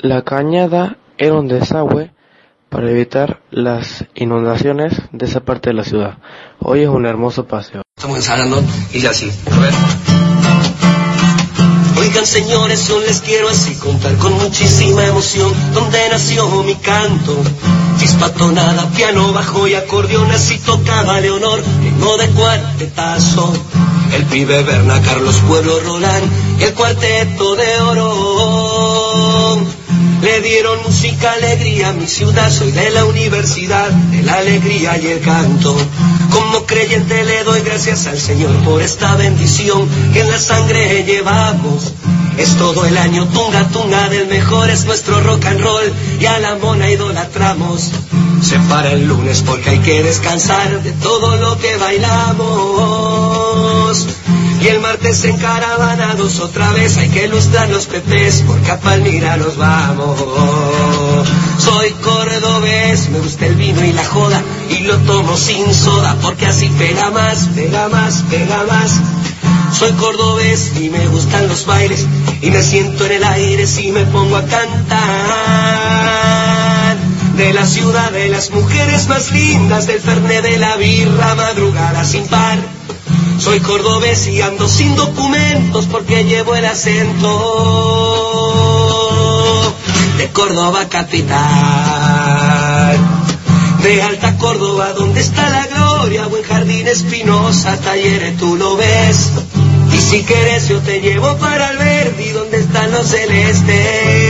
[0.00, 2.10] La cañada era un desagüe
[2.76, 6.18] para evitar las inundaciones de esa parte de la ciudad.
[6.60, 7.80] Hoy es un hermoso paseo.
[7.96, 8.62] Estamos ensayando
[8.92, 9.32] y ya así.
[9.50, 9.72] A ver.
[11.98, 17.42] Oigan señores, yo les quiero así contar con muchísima emoción donde nació mi canto.
[17.98, 23.54] Chispa tonada, piano, bajo y acordeón, así tocaba Leonor, ritmo de cuartetazo.
[24.12, 29.66] El pibe Berna, Carlos Pueblo, Roland y el cuarteto de oro.
[30.22, 35.08] Le dieron música, alegría a mi ciudad, soy de la universidad, de la alegría y
[35.08, 35.76] el canto.
[36.30, 41.92] Como creyente le doy gracias al Señor por esta bendición que en la sangre llevamos.
[42.38, 46.38] Es todo el año tunga tunga del mejor es nuestro rock and roll y a
[46.38, 47.92] la mona idolatramos.
[48.42, 52.46] Se para el lunes porque hay que descansar de todo lo que bailamos.
[54.60, 59.36] Y el martes en caravanados otra vez hay que lustrar los pepes porque a Palmira
[59.36, 60.18] nos vamos.
[61.58, 66.46] Soy cordobés, me gusta el vino y la joda y lo tomo sin soda porque
[66.46, 68.92] así pega más, pega más, pega más.
[69.72, 72.06] Soy cordobés y me gustan los bailes
[72.40, 74.96] y me siento en el aire si me pongo a cantar.
[77.36, 82.26] De la ciudad de las mujeres más lindas, del ferne de la birra, madrugada sin
[82.26, 82.58] par.
[83.38, 87.28] Soy cordobés y ando sin documentos porque llevo el acento
[90.16, 91.36] de Córdoba capital.
[93.82, 99.30] De Alta Córdoba, donde está la gloria, buen jardín espinosa, talleres tú lo ves.
[99.92, 104.25] Y si quieres yo te llevo para el verde, donde están los celestes.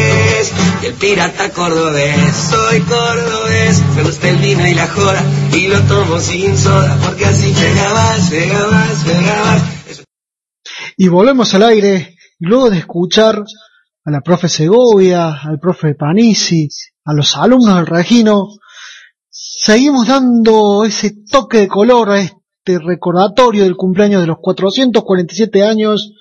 [0.83, 5.23] Y el pirata cordobés, soy cordobés, me gusta el vino y la joda,
[5.53, 10.05] y lo tomo sin soda, porque así pega más, pega más, pega más.
[10.97, 13.43] Y volvemos al aire, y luego de escuchar
[14.05, 16.69] a la profe Segovia, al profe Panisi,
[17.05, 18.49] a los alumnos del Regino,
[19.29, 26.13] seguimos dando ese toque de color a este recordatorio del cumpleaños de los 447 años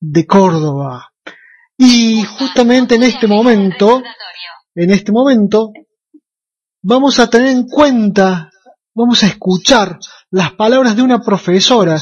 [0.00, 1.09] de Córdoba.
[1.82, 4.02] Y justamente en este momento,
[4.74, 5.72] en este momento,
[6.82, 8.50] vamos a tener en cuenta,
[8.94, 9.98] vamos a escuchar
[10.30, 11.98] las palabras de una profesora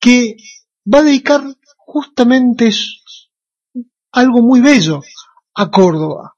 [0.00, 0.36] que
[0.90, 1.42] va a dedicar
[1.76, 2.70] justamente
[4.10, 5.02] algo muy bello
[5.54, 6.36] a Córdoba.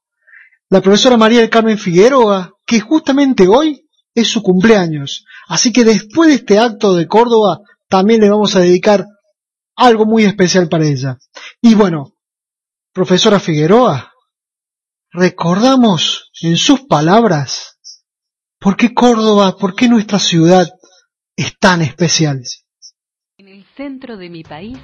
[0.69, 5.23] La profesora María del Carmen Figueroa, que justamente hoy es su cumpleaños.
[5.47, 9.05] Así que después de este acto de Córdoba, también le vamos a dedicar
[9.77, 11.17] algo muy especial para ella.
[11.61, 12.16] Y bueno,
[12.97, 14.11] profesora Figueroa,
[15.11, 17.77] recordamos en sus palabras
[18.59, 20.67] por qué Córdoba, por qué nuestra ciudad
[21.35, 22.41] es tan especial.
[23.37, 24.79] En el centro de mi país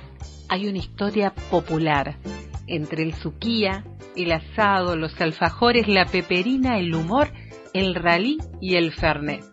[0.47, 2.19] hay una historia popular
[2.67, 3.83] entre el suquía,
[4.15, 7.33] el asado, los alfajores, la peperina, el humor,
[7.73, 9.43] el ralí y el fernet.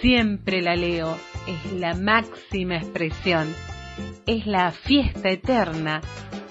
[0.00, 3.54] Siempre la leo, es la máxima expresión,
[4.24, 6.00] es la fiesta eterna,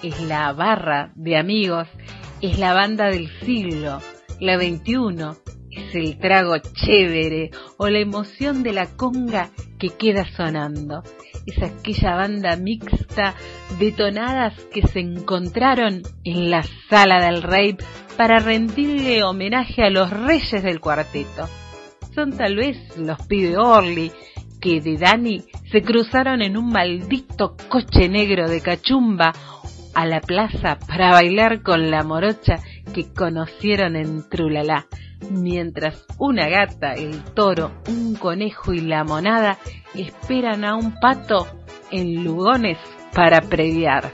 [0.06, 1.88] es la barra de amigos,
[2.40, 4.00] es la banda del siglo,
[4.40, 5.36] la 21,
[5.70, 11.02] es el trago chévere o la emoción de la conga que queda sonando.
[11.44, 13.34] Es aquella banda mixta
[13.78, 17.76] de tonadas que se encontraron en la sala del rey
[18.16, 21.48] para rendirle homenaje a los reyes del cuarteto.
[22.14, 24.10] Son tal vez los pibe Orly,
[24.60, 29.32] que de Dani se cruzaron en un maldito coche negro de cachumba
[29.96, 32.56] a la plaza para bailar con la morocha
[32.94, 34.86] que conocieron en Trulalá,
[35.30, 39.56] mientras una gata, el toro, un conejo y la monada
[39.94, 41.46] esperan a un pato
[41.90, 42.76] en Lugones
[43.14, 44.12] para previar.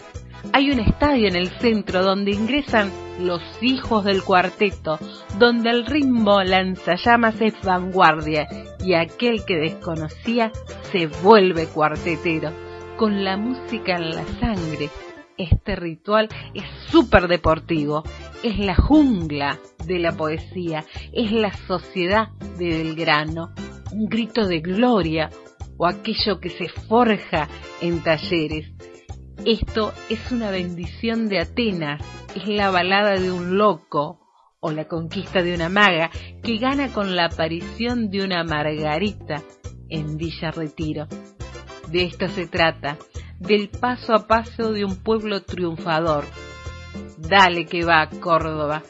[0.53, 5.01] Hay un estadio en el centro donde ingresan los hijos del cuarteto,
[5.37, 8.47] donde el ritmo lanzallamas es vanguardia
[8.85, 10.53] y aquel que desconocía
[10.93, 12.53] se vuelve cuartetero,
[12.97, 14.89] con la música en la sangre.
[15.39, 18.03] Este ritual es súper deportivo,
[18.43, 22.29] es la jungla de la poesía, es la sociedad
[22.59, 23.53] de Belgrano,
[23.93, 25.31] un grito de gloria
[25.77, 27.49] o aquello que se forja
[27.81, 28.73] en talleres
[29.45, 32.01] esto es una bendición de Atenas,
[32.37, 34.21] es la balada de un loco
[34.61, 36.11] o la conquista de una maga
[36.45, 39.43] que gana con la aparición de una margarita
[39.89, 41.09] en Villa Retiro.
[41.89, 42.99] De esto se trata,
[43.43, 46.25] del paso a paso de un pueblo triunfador.
[47.19, 48.83] Dale que va, Córdoba,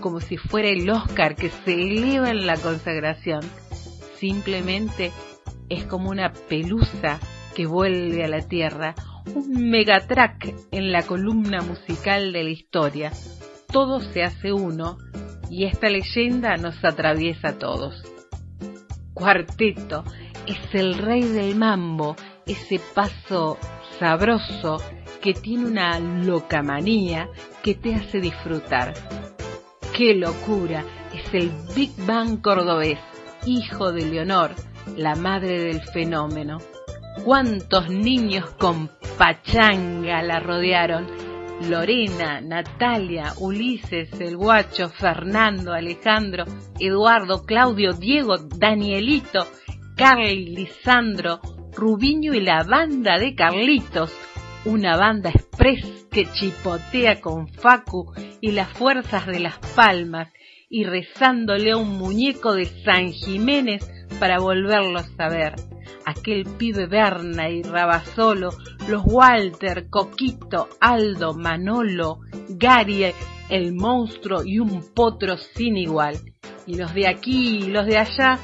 [0.00, 3.40] como si fuera el Oscar que se eleva en la consagración.
[4.18, 5.12] Simplemente
[5.68, 7.18] es como una pelusa
[7.54, 8.94] que vuelve a la tierra,
[9.34, 13.12] un megatrack en la columna musical de la historia.
[13.72, 14.98] Todo se hace uno
[15.50, 18.02] y esta leyenda nos atraviesa a todos.
[19.14, 20.04] Cuarteto
[20.46, 22.14] es el rey del mambo,
[22.46, 23.58] ese paso
[23.98, 24.78] sabroso
[25.20, 27.28] que tiene una locamanía
[27.62, 28.94] que te hace disfrutar.
[29.96, 30.84] ¡Qué locura!
[31.12, 32.98] Es el Big Bang cordobés,
[33.46, 34.50] hijo de Leonor,
[34.96, 36.58] la madre del fenómeno
[37.24, 41.06] cuántos niños con pachanga la rodearon.
[41.68, 46.44] Lorena, Natalia, Ulises, el guacho, Fernando, Alejandro,
[46.78, 49.46] Eduardo, Claudio, Diego, Danielito,
[49.96, 51.40] Carly, Lisandro,
[51.76, 54.10] Rubiño y la banda de Carlitos,
[54.64, 60.32] una banda express que chipotea con Facu y las fuerzas de las palmas
[60.70, 63.86] y rezándole a un muñeco de San Jiménez
[64.18, 65.54] para volverlos a ver
[66.06, 68.50] aquel pibe Berna y Rabasolo,
[68.88, 73.12] los Walter, Coquito, Aldo, Manolo, Gary,
[73.50, 76.16] el monstruo y un potro sin igual.
[76.66, 78.38] Y los de aquí y los de allá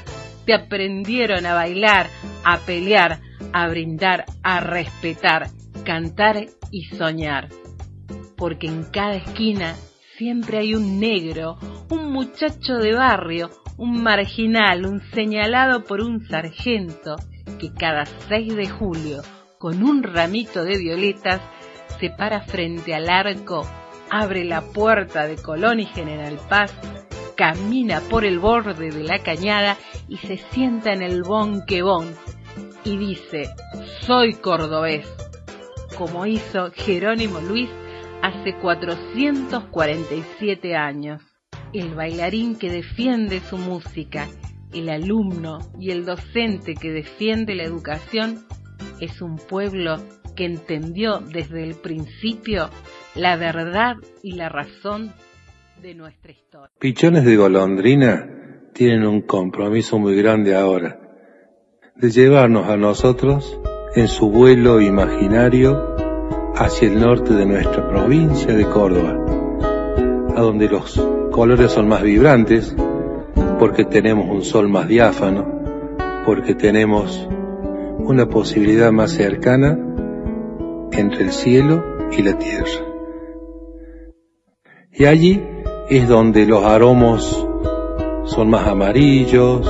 [0.45, 2.07] te aprendieron a bailar,
[2.43, 3.19] a pelear,
[3.51, 5.49] a brindar, a respetar,
[5.83, 7.49] cantar y soñar.
[8.35, 9.75] Porque en cada esquina
[10.17, 11.57] siempre hay un negro,
[11.89, 17.15] un muchacho de barrio, un marginal, un señalado por un sargento,
[17.59, 19.21] que cada 6 de julio,
[19.59, 21.41] con un ramito de violetas,
[21.99, 23.65] se para frente al arco,
[24.09, 26.73] abre la puerta de Colón y General Paz,
[27.35, 29.77] camina por el borde de la cañada
[30.07, 32.15] y se sienta en el bonquebón
[32.83, 33.49] y dice,
[34.01, 35.07] soy cordobés,
[35.97, 37.69] como hizo Jerónimo Luis
[38.21, 41.21] hace 447 años.
[41.73, 44.29] El bailarín que defiende su música
[44.73, 48.45] el alumno y el docente que defiende la educación
[48.99, 49.97] es un pueblo
[50.35, 52.69] que entendió desde el principio
[53.15, 55.13] la verdad y la razón
[56.79, 58.29] Pichones de golondrina
[58.71, 60.97] tienen un compromiso muy grande ahora,
[61.97, 63.59] de llevarnos a nosotros
[63.93, 65.93] en su vuelo imaginario
[66.55, 69.17] hacia el norte de nuestra provincia de Córdoba,
[70.37, 70.95] a donde los
[71.31, 72.73] colores son más vibrantes,
[73.59, 75.45] porque tenemos un sol más diáfano,
[76.25, 77.27] porque tenemos
[77.97, 79.77] una posibilidad más cercana
[80.93, 81.83] entre el cielo
[82.17, 82.71] y la tierra.
[84.93, 85.41] Y allí
[85.89, 87.47] es donde los aromos
[88.25, 89.61] son más amarillos,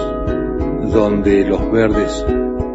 [0.91, 2.25] donde los verdes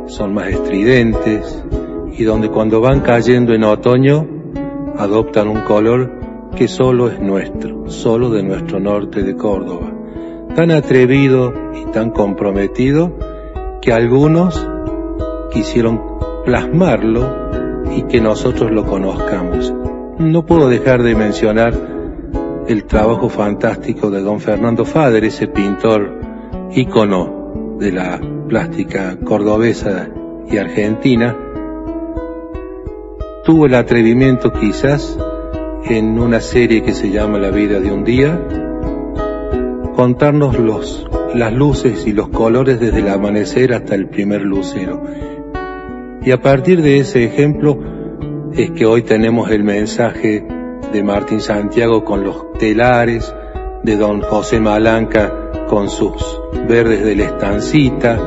[0.07, 1.65] son más estridentes
[2.13, 4.27] y donde cuando van cayendo en otoño
[4.97, 6.13] adoptan un color
[6.57, 9.99] que solo es nuestro, solo de nuestro norte de Córdoba
[10.59, 13.13] tan atrevido y tan comprometido
[13.81, 14.67] que algunos
[15.53, 16.03] quisieron
[16.45, 19.73] plasmarlo y que nosotros lo conozcamos.
[20.19, 21.98] No puedo dejar de mencionar
[22.69, 26.21] el trabajo fantástico de don Fernando Fader, ese pintor
[26.71, 30.11] ícono de la plástica cordobesa
[30.51, 31.35] y argentina.
[33.45, 35.19] Tuvo el atrevimiento quizás
[35.85, 38.39] en una serie que se llama La vida de un día,
[39.97, 45.03] contarnos los, las luces y los colores desde el amanecer hasta el primer lucero.
[46.23, 47.79] Y a partir de ese ejemplo
[48.53, 50.58] es que hoy tenemos el mensaje
[50.93, 53.35] de Martín Santiago con los telares,
[53.83, 58.19] de don José Malanca con sus verdes de la estancita,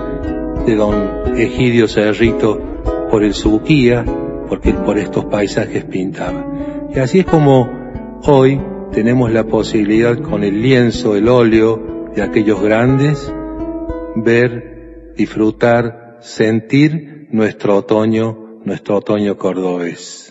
[0.65, 2.59] de don Egidio Cerrito
[3.09, 4.05] por el Subuquía,
[4.47, 6.45] porque por estos paisajes pintaba.
[6.93, 7.69] Y así es como
[8.25, 13.33] hoy tenemos la posibilidad con el lienzo, el óleo de aquellos grandes,
[14.15, 20.30] ver, disfrutar, sentir nuestro otoño, nuestro otoño cordobés.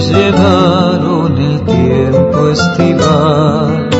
[0.00, 3.90] llevaron el tiempo estival.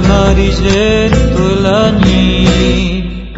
[0.00, 3.32] Amarillento el añil.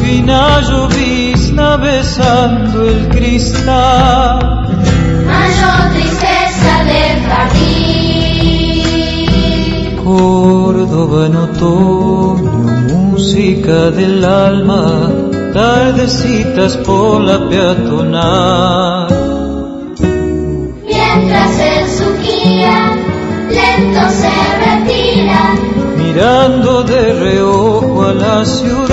[0.00, 4.38] Fina llovizna besando el cristal.
[5.26, 7.62] Mayor tristeza del jardín.
[10.04, 12.41] Córdoba en otoño,
[13.32, 15.10] música del alma,
[15.54, 19.08] tardecitas por la peatonal.
[20.84, 22.94] Mientras en su guía
[23.48, 24.30] lento se
[24.64, 25.54] retira,
[25.96, 28.91] mirando de reojo a la ciudad.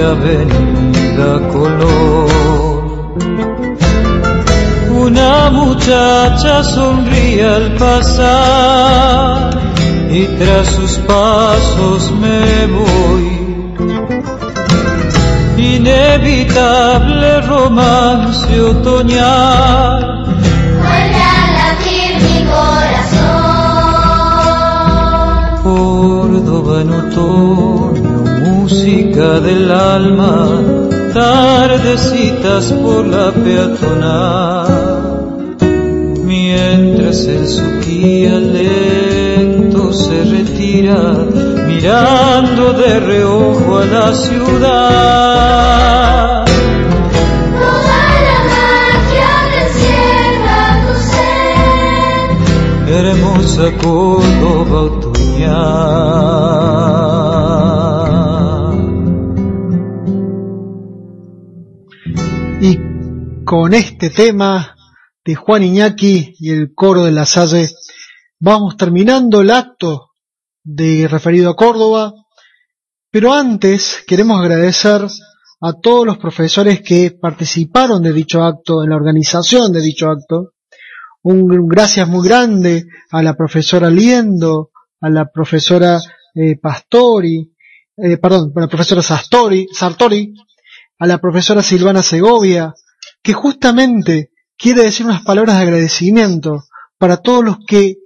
[0.00, 2.80] Y Avenida Colón.
[4.88, 9.50] Una muchacha sonríe al pasar
[10.10, 13.28] y tras sus pasos me voy.
[15.58, 20.24] Inevitable romance otoñal.
[20.80, 23.50] Vuelve a latir mi corazón.
[25.62, 27.79] Córdoba en otoño,
[28.80, 30.58] música del alma,
[31.12, 34.68] tardecitas por la peatonal.
[36.24, 41.12] Mientras el suquía lento se retira,
[41.66, 45.20] mirando de reojo a la ciudad.
[52.88, 56.19] Hermosa Córdoba otoñal.
[63.50, 64.76] Con este tema
[65.24, 67.68] de Juan Iñaki y el coro de la Salle,
[68.38, 70.10] vamos terminando el acto
[70.62, 72.12] de referido a Córdoba,
[73.10, 75.04] pero antes queremos agradecer
[75.62, 80.52] a todos los profesores que participaron de dicho acto, en la organización de dicho acto.
[81.24, 84.70] Un gracias muy grande a la profesora Liendo,
[85.00, 86.00] a la profesora
[86.36, 87.52] eh, Pastori,
[87.96, 90.34] eh, perdón, a la profesora Sartori, Sartori,
[91.00, 92.72] a la profesora Silvana Segovia,
[93.22, 96.64] que justamente quiere decir unas palabras de agradecimiento
[96.98, 97.96] para todos los que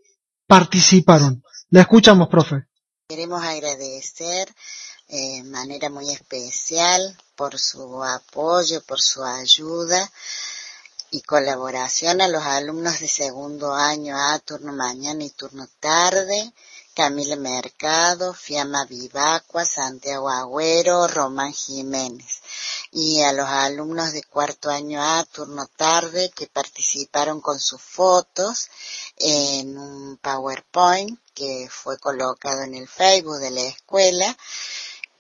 [0.47, 1.43] participaron.
[1.71, 2.67] La escuchamos, profe.
[3.09, 4.49] Queremos agradecer
[5.09, 10.11] de manera muy especial por su apoyo, por su ayuda
[11.11, 16.53] y colaboración a los alumnos de segundo año A, turno mañana y turno tarde,
[16.95, 22.41] Camila Mercado, Fiamma Vivacua, Santiago Agüero, Román Jiménez.
[22.97, 28.69] Y a los alumnos de cuarto año A, turno tarde, que participaron con sus fotos
[29.17, 34.37] en un PowerPoint que fue colocado en el Facebook de la escuela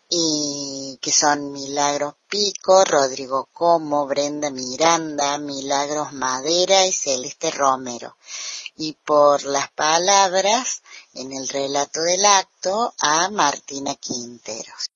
[0.09, 8.16] y que son Milagros Pico, Rodrigo Como, Brenda Miranda, Milagros Madera y Celeste Romero.
[8.77, 10.83] Y por las palabras
[11.14, 14.94] en el relato del acto a Martina Quinteros.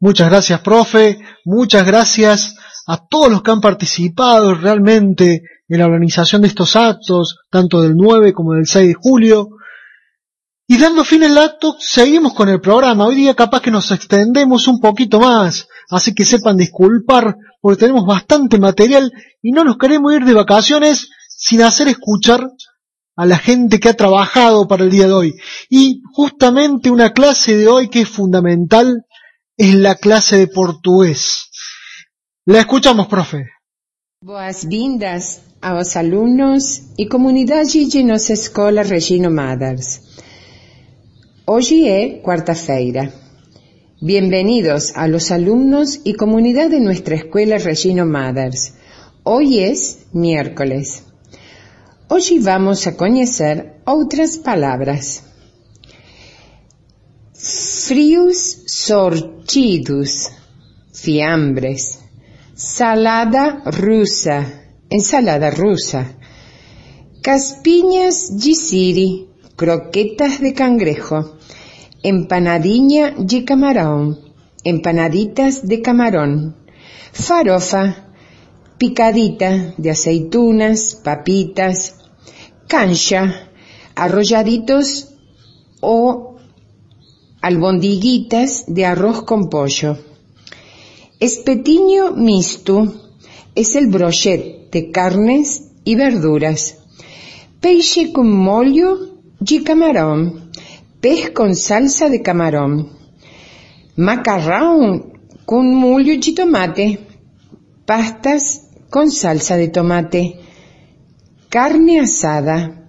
[0.00, 1.18] Muchas gracias, profe.
[1.44, 2.54] Muchas gracias
[2.86, 7.94] a todos los que han participado realmente en la organización de estos actos, tanto del
[7.96, 9.48] 9 como del 6 de julio.
[10.68, 13.06] Y dando fin al acto, seguimos con el programa.
[13.06, 18.06] Hoy día capaz que nos extendemos un poquito más, así que sepan disculpar porque tenemos
[18.06, 19.10] bastante material
[19.42, 22.48] y no nos queremos ir de vacaciones sin hacer escuchar
[23.16, 25.34] a la gente que ha trabajado para el día de hoy.
[25.68, 29.04] Y justamente una clase de hoy que es fundamental
[29.58, 31.50] es la clase de portugués.
[32.46, 33.50] La escuchamos, profe.
[34.24, 40.00] Boas-vindas aos alunos e comunidade de nossa escola Regino Mothers.
[41.44, 43.10] Hoy es quarta-feira.
[44.00, 48.74] Bienvenidos a los alumnos y comunidad de nuestra escuela Regino Mothers.
[49.24, 51.02] Hoy es miércoles.
[52.06, 55.27] Hoy vamos a conocer otras palabras.
[57.40, 60.28] Frios sortidos,
[60.92, 62.00] fiambres,
[62.56, 66.16] salada rusa, ensalada rusa,
[67.22, 71.38] caspiñas gisiri, croquetas de cangrejo,
[72.02, 74.18] empanadinha de camarón,
[74.64, 76.56] empanaditas de camarón,
[77.12, 78.10] farofa,
[78.78, 81.94] picadita de aceitunas, papitas,
[82.66, 83.48] cancha,
[83.94, 85.14] arrolladitos
[85.80, 86.27] o
[87.48, 89.90] albondiguitas de arroz con pollo.
[91.18, 92.76] Espetiño mixto
[93.54, 95.48] es el brochet de carnes
[95.84, 96.60] y verduras.
[97.62, 98.88] Peixe con mollo
[99.40, 100.48] de camarón.
[101.00, 102.90] Pez con salsa de camarón,
[103.94, 105.12] macarrón
[105.46, 106.98] con mollo de tomate,
[107.86, 108.42] pastas
[108.90, 110.40] con salsa de tomate,
[111.48, 112.84] carne asada,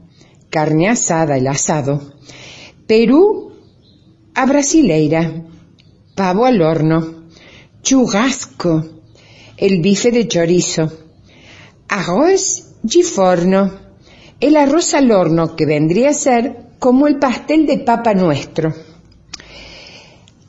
[0.50, 2.02] carne asada, el asado,
[2.88, 3.49] Perú
[4.40, 5.22] a brasileira,
[6.16, 7.26] pavo al horno,
[7.82, 8.86] churrasco,
[9.58, 10.90] el bife de chorizo,
[11.90, 12.44] arroz
[12.82, 13.62] de forno,
[14.40, 18.74] el arroz al horno que vendría a ser como el pastel de papa nuestro.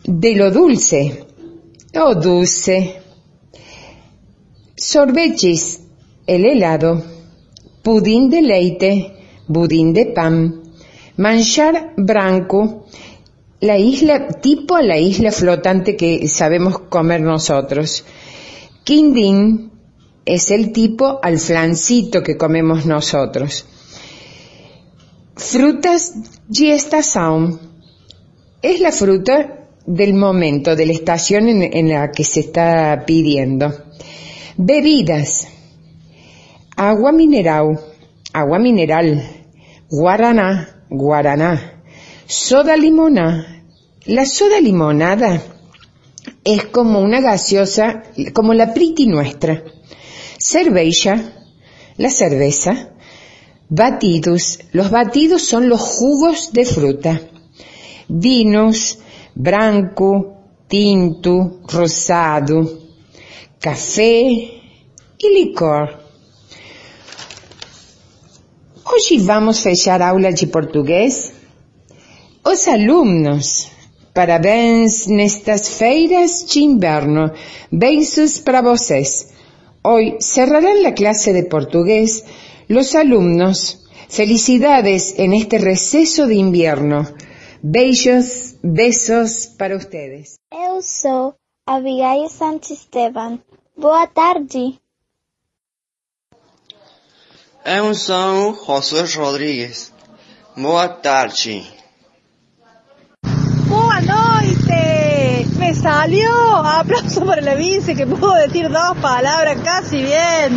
[0.05, 1.25] De lo dulce,
[1.93, 2.95] o dulce.
[4.77, 5.81] Sorbeches,
[6.29, 7.03] el helado.
[7.83, 8.93] Pudín de leite,
[9.49, 10.63] budín de pan.
[11.17, 12.87] Manchar branco,
[13.61, 18.05] la isla, tipo la isla flotante que sabemos comer nosotros.
[18.85, 19.71] Quindín
[20.25, 23.67] es el tipo al flancito que comemos nosotros.
[25.37, 26.15] Frutas
[26.59, 27.61] estación.
[28.63, 33.73] Es la fruta del momento, de la estación en, la que se está pidiendo.
[34.57, 35.49] Bebidas.
[36.77, 37.81] Agua mineral,
[38.33, 39.23] agua mineral.
[39.91, 41.80] Guaraná, guaraná.
[42.31, 43.65] Soda limonada.
[44.05, 45.43] La soda limonada
[46.45, 49.65] es como una gaseosa, como la priti nuestra.
[50.39, 51.33] Cerveza,
[51.97, 52.91] la cerveza.
[53.69, 54.61] Batidos.
[54.71, 57.21] Los batidos son los jugos de fruta.
[58.07, 59.01] Vinos,
[59.35, 60.37] branco,
[60.69, 62.79] tinto, rosado,
[63.59, 64.13] café
[65.19, 66.05] y licor.
[68.85, 71.33] Hoy vamos a fechar aula de portugués.
[72.45, 73.71] Os alumnos,
[74.15, 77.33] parabéns nestas feiras de inverno.
[77.71, 79.33] Beijos para vocês.
[79.83, 82.25] Hoy cerrarán la clase de portugués
[82.69, 87.07] los alumnos, felicidades en este receso de invierno.
[87.63, 90.39] Bellos besos para ustedes.
[90.51, 91.35] Eu sou
[91.67, 93.41] Abigail Santisteban.
[93.77, 94.79] Boa tarde.
[97.65, 99.93] Eu sou Josué Rodrigues.
[100.57, 101.67] Boa tarde.
[103.69, 105.50] Boa noite.
[105.61, 106.31] Me salió.
[106.81, 110.51] Aplauso para la vice que puedo decir dos palabras casi bien.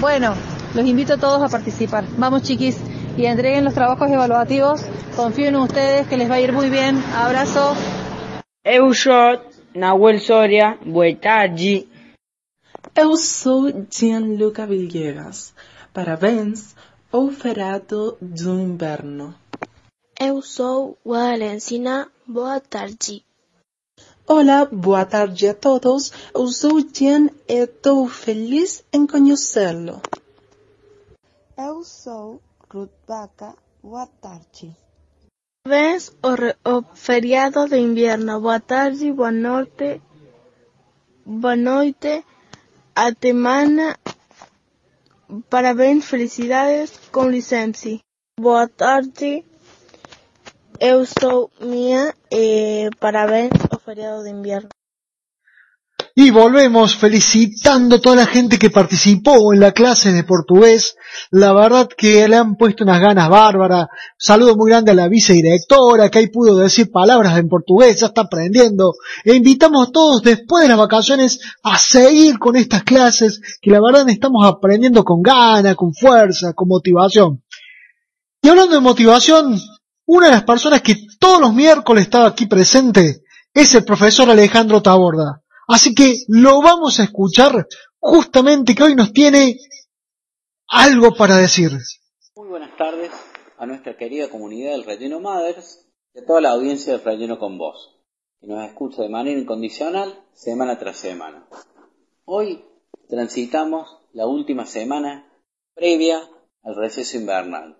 [0.00, 0.34] Bueno,
[0.74, 2.04] Los invito a todos a participar.
[2.18, 2.76] Vamos chiquis
[3.16, 4.80] y entreguen los trabajos evaluativos.
[5.14, 7.00] Confío en ustedes que les va a ir muy bien.
[7.14, 7.76] Abrazo.
[8.64, 9.38] Eu sou
[9.72, 11.86] Nahuel Soria, boa tarde.
[12.96, 15.54] Eu sou Gianluca Villegas.
[15.92, 16.74] Parabéns
[17.12, 19.36] ao feriado do inverno.
[20.18, 23.22] Eu sou Valencina, boa tarde.
[24.26, 26.10] Olá, boa tarde a todos.
[26.32, 30.00] Eu sou Jean e estou feliz em conhecê-lo.
[31.58, 32.40] Eu sou
[32.72, 34.74] Ruth Vaca, boa tarde.
[35.62, 36.10] Parabéns
[36.64, 38.40] ao, feriado de inverno.
[38.40, 40.00] Boa tarde, boa noite,
[41.26, 42.24] boa noite,
[42.96, 43.94] a semana.
[45.50, 48.00] Parabéns, felicidades, com licença.
[48.40, 49.44] Boa tarde,
[50.80, 53.52] eu sou Mia e parabéns
[56.16, 60.96] Y volvemos felicitando a toda la gente que participó en la clase de portugués.
[61.32, 63.88] La verdad que le han puesto unas ganas bárbaras.
[64.16, 68.22] Saludo muy grande a la vicedirectora que ahí pudo decir palabras en portugués, ya está
[68.22, 68.94] aprendiendo.
[69.24, 73.80] E invitamos a todos después de las vacaciones a seguir con estas clases que la
[73.80, 77.42] verdad estamos aprendiendo con ganas, con fuerza, con motivación.
[78.40, 79.58] Y hablando de motivación,
[80.06, 83.23] una de las personas que todos los miércoles estaba aquí presente
[83.54, 85.42] es el profesor Alejandro Taborda.
[85.68, 87.66] Así que lo vamos a escuchar
[88.00, 89.56] justamente que hoy nos tiene
[90.66, 91.70] algo para decir.
[92.34, 93.12] Muy buenas tardes
[93.56, 97.56] a nuestra querida comunidad del Relleno Mothers y a toda la audiencia del Relleno con
[97.56, 97.96] Vos,
[98.40, 101.48] que nos escucha de manera incondicional semana tras semana.
[102.24, 102.64] Hoy
[103.08, 105.32] transitamos la última semana
[105.74, 106.28] previa
[106.62, 107.78] al receso invernal.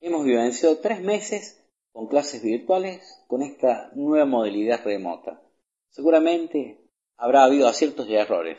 [0.00, 1.57] Hemos vivenciado tres meses
[1.92, 5.42] con clases virtuales con esta nueva modalidad remota.
[5.90, 6.80] Seguramente
[7.16, 8.58] habrá habido aciertos y errores,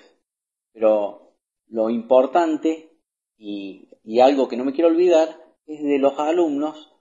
[0.73, 1.33] pero
[1.67, 2.89] lo importante
[3.37, 3.87] y,
[4.19, 5.29] algo que no me quiero olvidar
[5.65, 6.91] es de los alumnos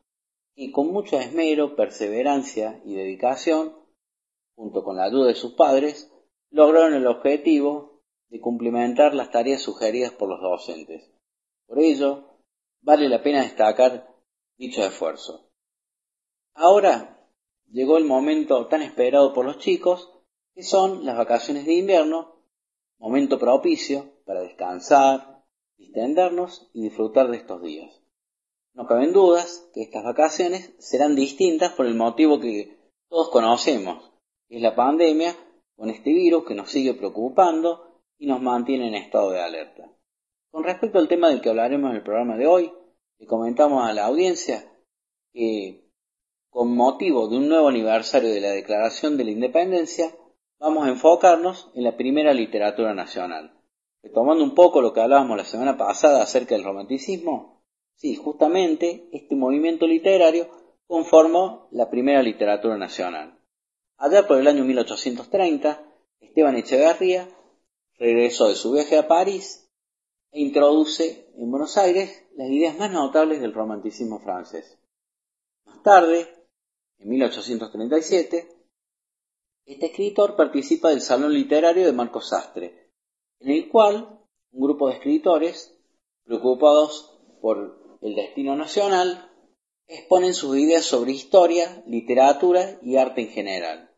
[0.54, 3.74] que con mucho esmero, perseverancia y dedicación,
[4.54, 6.12] junto con la ayuda de sus padres,
[6.50, 11.10] lograron el objetivo de cumplimentar las tareas sugeridas por los docentes.
[11.66, 12.38] Por ello,
[12.82, 14.14] vale la pena destacar
[14.56, 15.47] dicho esfuerzo.
[16.60, 17.24] Ahora
[17.70, 20.12] llegó el momento tan esperado por los chicos
[20.56, 22.34] que son las vacaciones de invierno,
[22.98, 25.44] momento propicio para descansar,
[25.76, 28.02] distendernos y disfrutar de estos días.
[28.74, 32.76] No caben dudas que estas vacaciones serán distintas por el motivo que
[33.08, 34.10] todos conocemos,
[34.48, 35.36] que es la pandemia
[35.76, 39.92] con este virus que nos sigue preocupando y nos mantiene en estado de alerta.
[40.50, 42.72] Con respecto al tema del que hablaremos en el programa de hoy,
[43.18, 44.68] le comentamos a la audiencia
[45.32, 45.87] que
[46.50, 50.14] con motivo de un nuevo aniversario de la Declaración de la Independencia,
[50.58, 53.54] vamos a enfocarnos en la primera literatura nacional.
[54.02, 57.62] Retomando un poco lo que hablábamos la semana pasada acerca del romanticismo,
[57.94, 60.48] sí, justamente este movimiento literario
[60.86, 63.38] conformó la primera literatura nacional.
[63.96, 65.84] Allá por el año 1830,
[66.20, 67.28] Esteban Echeverría
[67.98, 69.68] regresó de su viaje a París
[70.30, 74.78] e introduce en Buenos Aires las ideas más notables del romanticismo francés.
[75.66, 76.37] Más tarde,
[76.98, 78.48] en 1837,
[79.66, 82.92] este escritor participa del Salón Literario de Marcos Sastre,
[83.40, 84.20] en el cual
[84.50, 85.78] un grupo de escritores,
[86.24, 89.30] preocupados por el destino nacional,
[89.86, 93.94] exponen sus ideas sobre historia, literatura y arte en general.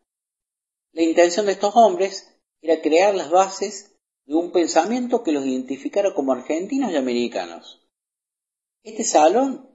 [0.93, 6.13] La intención de estos hombres era crear las bases de un pensamiento que los identificara
[6.13, 7.87] como argentinos y americanos.
[8.83, 9.70] Este salón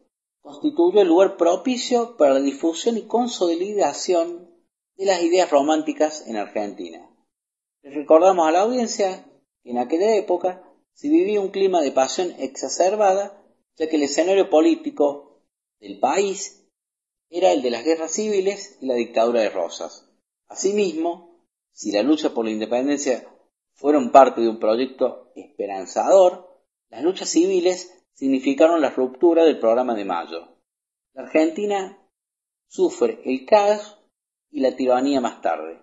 [0.46, 4.48] constituyó el lugar propicio para la difusión y consolidación
[4.96, 7.10] de las ideas románticas en Argentina.
[7.82, 9.28] Les recordamos a la audiencia
[9.64, 13.42] que en aquella época se vivía un clima de pasión exacerbada,
[13.74, 15.42] ya que el escenario político
[15.80, 16.64] del país
[17.28, 20.08] era el de las guerras civiles y la dictadura de Rosas.
[20.46, 21.40] Asimismo,
[21.72, 23.28] si la lucha por la independencia
[23.72, 30.06] fueron parte de un proyecto esperanzador, las luchas civiles significaron la ruptura del programa de
[30.06, 30.48] Mayo.
[31.12, 31.98] La Argentina
[32.66, 33.98] sufre el caos
[34.50, 35.82] y la tiranía más tarde.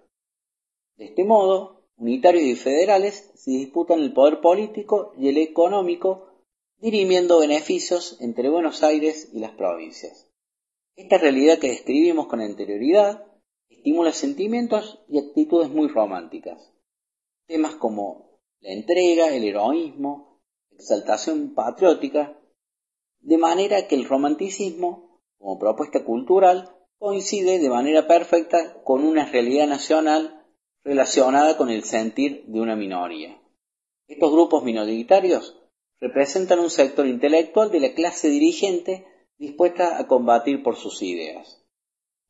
[0.97, 6.27] De este modo, unitarios y federales se disputan el poder político y el económico,
[6.79, 10.27] dirimiendo beneficios entre Buenos Aires y las provincias.
[10.95, 13.27] Esta realidad que describimos con anterioridad
[13.69, 16.73] estimula sentimientos y actitudes muy románticas.
[17.45, 20.32] Temas como la entrega, el heroísmo,
[20.77, 22.39] exaltación patriótica,
[23.19, 29.67] de manera que el romanticismo, como propuesta cultural, coincide de manera perfecta con una realidad
[29.67, 30.45] nacional
[30.83, 33.41] relacionada con el sentir de una minoría.
[34.07, 35.57] Estos grupos minoritarios
[35.99, 39.05] representan un sector intelectual de la clase dirigente
[39.37, 41.63] dispuesta a combatir por sus ideas.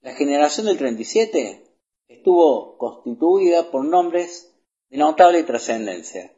[0.02, 1.64] La generación del 37
[2.08, 4.56] estuvo constituida por nombres
[4.90, 6.36] de notable trascendencia,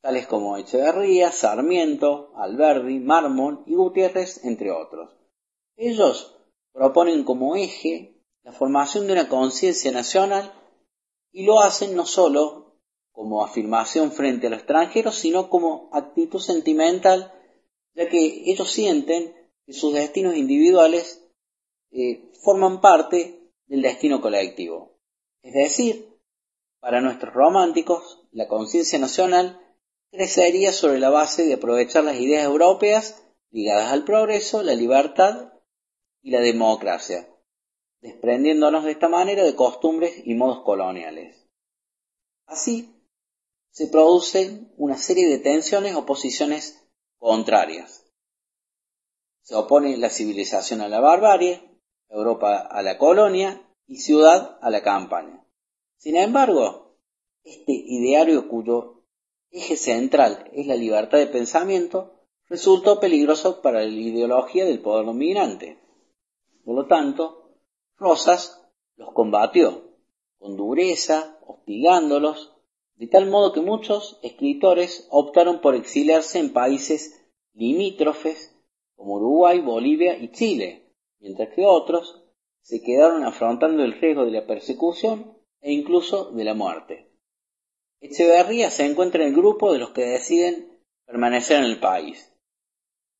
[0.00, 5.16] tales como Echeverría, Sarmiento, Alberdi, Mármol y Gutiérrez, entre otros.
[5.76, 6.36] Ellos
[6.72, 10.52] proponen como eje la formación de una conciencia nacional
[11.32, 12.78] y lo hacen no solo
[13.12, 17.32] como afirmación frente a los extranjeros, sino como actitud sentimental,
[17.94, 19.34] ya que ellos sienten
[19.64, 21.26] que sus destinos individuales
[21.90, 24.98] eh, forman parte del destino colectivo.
[25.42, 26.14] Es decir,
[26.78, 29.60] para nuestros románticos, la conciencia nacional
[30.16, 35.52] crecería sobre la base de aprovechar las ideas europeas ligadas al progreso, la libertad
[36.22, 37.28] y la democracia,
[38.00, 41.46] desprendiéndonos de esta manera de costumbres y modos coloniales.
[42.46, 42.96] Así,
[43.70, 46.82] se producen una serie de tensiones o posiciones
[47.18, 48.04] contrarias.
[49.42, 54.82] Se opone la civilización a la barbarie, Europa a la colonia y ciudad a la
[54.82, 55.46] campaña.
[55.98, 56.96] Sin embargo,
[57.44, 58.95] este ideario cuyo
[59.50, 62.16] eje central es la libertad de pensamiento
[62.48, 65.78] resultó peligroso para la ideología del poder dominante.
[66.64, 67.50] Por lo tanto,
[67.96, 68.62] Rosas
[68.96, 69.86] los combatió
[70.38, 72.52] con dureza, hostigándolos,
[72.96, 78.54] de tal modo que muchos escritores optaron por exiliarse en países limítrofes
[78.94, 82.22] como Uruguay, Bolivia y Chile, mientras que otros
[82.60, 87.05] se quedaron afrontando el riesgo de la persecución e incluso de la muerte.
[88.00, 92.32] Echeverría se encuentra en el grupo de los que deciden permanecer en el país.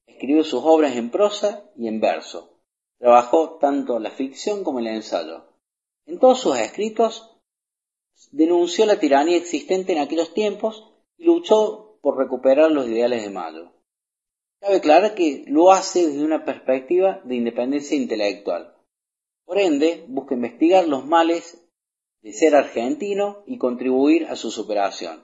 [0.07, 2.57] Escribió sus obras en prosa y en verso,
[2.99, 5.45] Trabajó tanto la ficción como el ensayo.
[6.07, 7.37] En todos sus escritos
[8.31, 13.73] denunció la tiranía existente en aquellos tiempos y luchó por recuperar los ideales de Mayo.
[14.61, 18.75] Cabe aclarar que lo hace desde una perspectiva de independencia intelectual.
[19.45, 21.66] Por ende, busca investigar los males
[22.27, 25.23] de ser argentino y contribuir a su superación.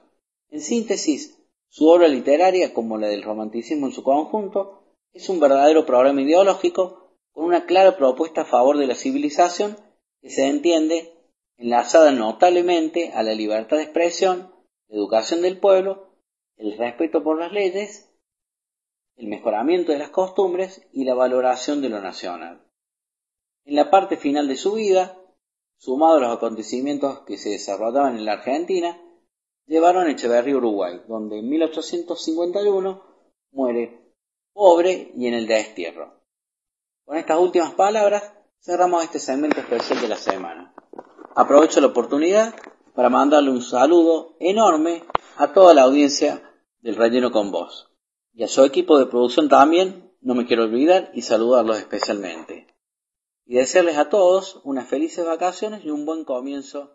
[0.49, 1.37] En síntesis,
[1.67, 7.17] su obra literaria, como la del romanticismo en su conjunto, es un verdadero programa ideológico
[7.33, 9.75] con una clara propuesta a favor de la civilización
[10.21, 11.11] que se entiende
[11.57, 14.53] enlazada notablemente a la libertad de expresión,
[14.87, 16.15] la educación del pueblo,
[16.55, 18.15] el respeto por las leyes,
[19.17, 22.65] el mejoramiento de las costumbres y la valoración de lo nacional.
[23.65, 25.19] En la parte final de su vida,
[25.83, 28.97] sumado a los acontecimientos que se desarrollaban en la Argentina,
[29.65, 33.03] llevaron a Echeverría, Uruguay, donde en 1851
[33.51, 34.15] muere
[34.53, 36.21] pobre y en el destierro.
[37.03, 38.31] Con estas últimas palabras
[38.61, 40.73] cerramos este segmento especial de la semana.
[41.35, 42.55] Aprovecho la oportunidad
[42.95, 45.03] para mandarle un saludo enorme
[45.35, 47.91] a toda la audiencia del Relleno con Voz.
[48.31, 52.72] Y a su equipo de producción también, no me quiero olvidar y saludarlos especialmente.
[53.45, 56.91] Y desearles a todos unas felices vacaciones y un buen comienzo.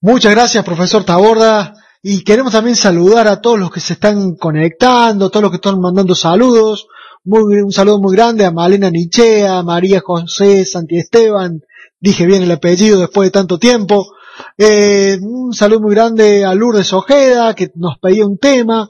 [0.00, 1.74] Muchas gracias, profesor Taborda.
[2.02, 5.80] Y queremos también saludar a todos los que se están conectando, todos los que están
[5.80, 6.86] mandando saludos
[7.26, 11.60] un saludo muy grande a Malena Nichea, María José Santi Esteban,
[11.98, 14.12] dije bien el apellido después de tanto tiempo.
[14.56, 18.88] Eh, un saludo muy grande a Lourdes Ojeda, que nos pedía un tema.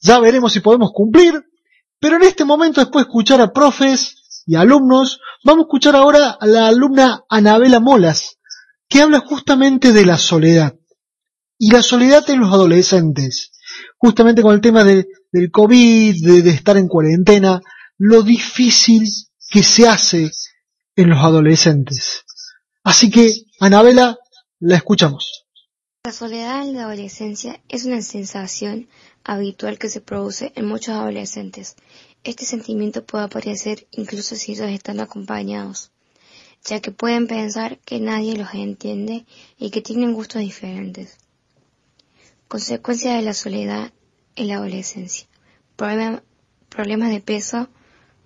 [0.00, 1.42] Ya veremos si podemos cumplir.
[1.98, 4.19] Pero en este momento, después de escuchar a profes
[4.50, 8.38] y alumnos, vamos a escuchar ahora a la alumna Anabela Molas,
[8.88, 10.74] que habla justamente de la soledad.
[11.56, 13.52] Y la soledad en los adolescentes.
[13.96, 17.60] Justamente con el tema de del COVID, de, estar en cuarentena,
[17.96, 19.08] lo difícil
[19.48, 20.32] que se hace
[20.96, 22.24] en los adolescentes.
[22.82, 24.18] Así que, Anabela,
[24.58, 25.44] la escuchamos.
[26.02, 28.88] La soledad en la adolescencia es una sensación
[29.22, 31.76] habitual que se produce en muchos adolescentes.
[32.22, 35.90] Este sentimiento puede aparecer incluso si ellos están acompañados,
[36.62, 39.24] ya que pueden pensar que nadie los entiende
[39.58, 41.16] y que tienen gustos diferentes.
[42.46, 43.90] Consecuencia de la soledad
[44.36, 45.26] en la adolescencia.
[46.68, 47.68] problemas de peso,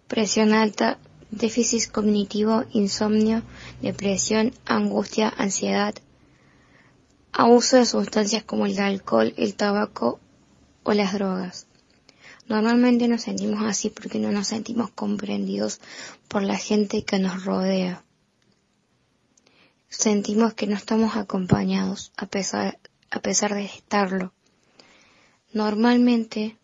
[0.09, 0.99] presión alta,
[1.31, 3.43] déficit cognitivo, insomnio,
[3.81, 5.95] depresión, angustia, ansiedad,
[7.33, 10.19] abuso de sustancias como el alcohol, el tabaco
[10.83, 11.69] o las drogas.
[12.47, 15.81] Normalmente nos sentimos así porque no nos sentimos comprendidos
[16.29, 18.05] por la gente que nos rodea.
[19.89, 22.79] Sentimos que no estamos acompañados a pesar,
[23.11, 24.33] a pesar de estarlo.
[25.53, 26.59] Normalmente,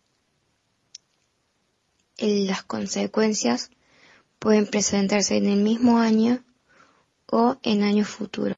[2.17, 3.71] las consecuencias
[4.37, 6.43] pueden presentarse en el mismo año
[7.25, 8.57] o en años futuros.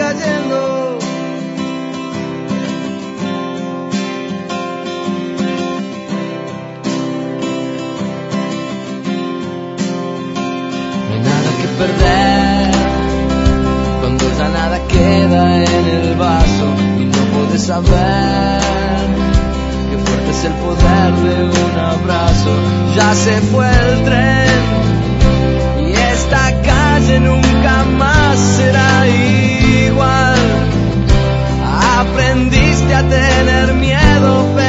[0.00, 0.98] cayendo.
[11.06, 12.70] No hay nada que perder
[14.00, 16.66] cuando ya nada queda en el vaso
[16.98, 19.06] y no puedes saber
[19.90, 22.52] qué fuerte es el poder de un abrazo.
[22.96, 24.62] Ya se fue el tren
[25.88, 29.69] y esta calle nunca más será igual.
[32.20, 34.59] Aprendiste a tener miedo,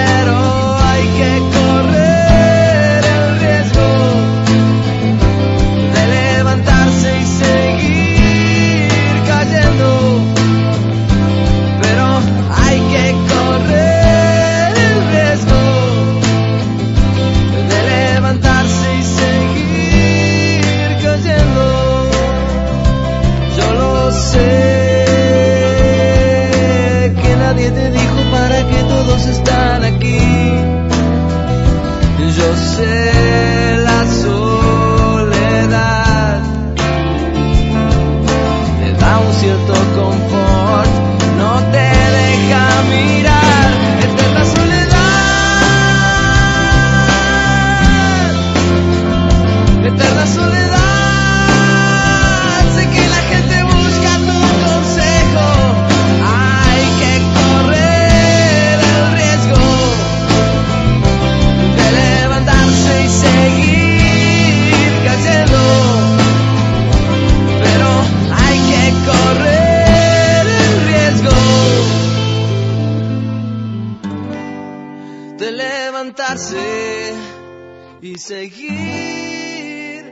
[78.32, 80.06] seguir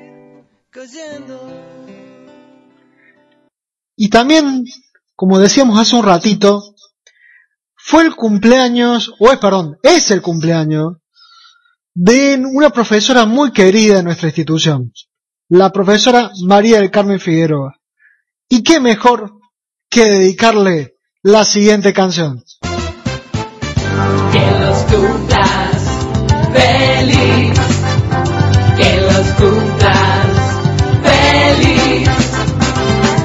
[0.70, 1.40] cayendo.
[3.96, 4.66] Y también,
[5.16, 6.76] como decíamos hace un ratito,
[7.78, 10.98] fue el cumpleaños, o es, perdón, es el cumpleaños
[11.94, 14.92] de una profesora muy querida de nuestra institución,
[15.48, 17.80] la profesora María del Carmen Figueroa.
[18.50, 19.32] Y qué mejor
[19.90, 22.44] que dedicarle la siguiente canción.
[24.34, 25.70] Que los cumplas
[26.52, 27.59] feliz,
[28.80, 30.28] que los cumplas
[31.04, 32.10] feliz,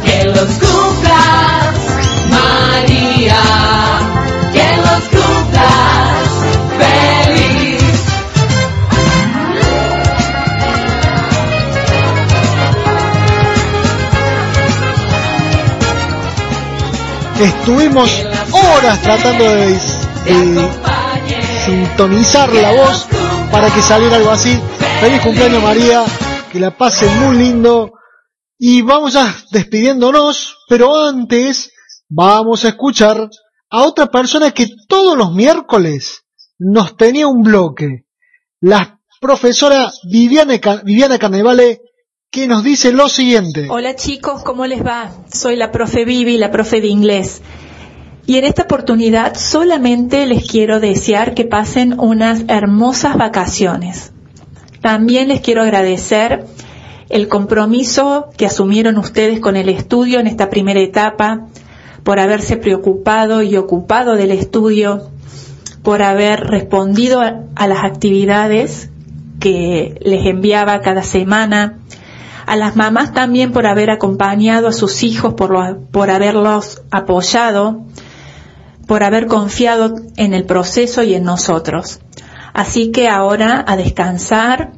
[0.05, 1.75] que los cumplas
[2.29, 3.43] María,
[4.53, 6.29] que los cumplas
[6.81, 7.83] feliz.
[17.41, 19.79] Estuvimos horas tratando de,
[20.25, 20.69] de
[21.65, 23.07] sintonizar la voz
[23.53, 24.61] para que saliera algo así.
[25.05, 26.03] Feliz cumpleaños María,
[26.51, 27.93] que la pase muy lindo.
[28.59, 31.73] Y vamos ya despidiéndonos, pero antes
[32.09, 33.29] vamos a escuchar
[33.69, 36.25] a otra persona que todos los miércoles
[36.59, 38.07] nos tenía un bloque.
[38.63, 41.83] La profesora Viviana, Viviana Carnevale,
[42.31, 43.67] que nos dice lo siguiente.
[43.69, 45.13] Hola chicos, ¿cómo les va?
[45.31, 47.43] Soy la profe Vivi, la profe de inglés.
[48.25, 54.14] Y en esta oportunidad solamente les quiero desear que pasen unas hermosas vacaciones.
[54.85, 56.45] También les quiero agradecer
[57.09, 61.47] el compromiso que asumieron ustedes con el estudio en esta primera etapa,
[62.03, 65.09] por haberse preocupado y ocupado del estudio,
[65.83, 68.91] por haber respondido a, las actividades
[69.41, 71.79] que les enviaba cada semana,
[72.45, 77.87] a las mamás también por haber acompañado a sus hijos, por haberlos apoyado,
[78.87, 82.01] por haber confiado en el proceso y en nosotros.
[82.55, 84.73] Así que ahora a descansar,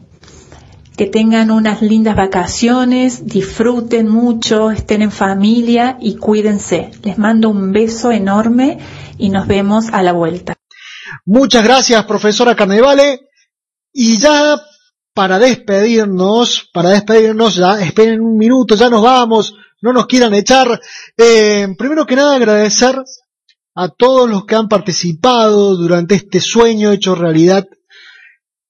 [0.96, 6.90] que tengan unas lindas vacaciones, disfruten mucho, estén en familia y cuídense.
[7.02, 8.78] Les mando un beso enorme
[9.18, 10.54] y nos vemos a la vuelta.
[11.26, 13.28] Muchas gracias, profesora Carnevale.
[13.92, 14.58] Y ya
[15.12, 20.80] para despedirnos, para despedirnos, ya esperen un minuto, ya nos vamos, no nos quieran echar.
[21.14, 22.96] Eh, primero que nada agradecer
[23.76, 27.66] a todos los que han participado durante este sueño hecho realidad,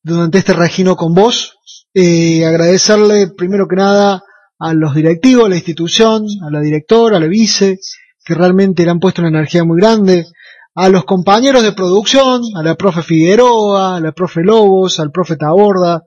[0.02, 1.58] durante este Regino con vos.
[1.94, 4.22] Eh, agradecerle primero que nada
[4.58, 7.78] a los directivos de la institución, a la directora, a la vice,
[8.24, 10.26] que realmente le han puesto una energía muy grande,
[10.74, 15.36] a los compañeros de producción, a la profe Figueroa, a la profe Lobos, al profe
[15.36, 16.02] Taborda,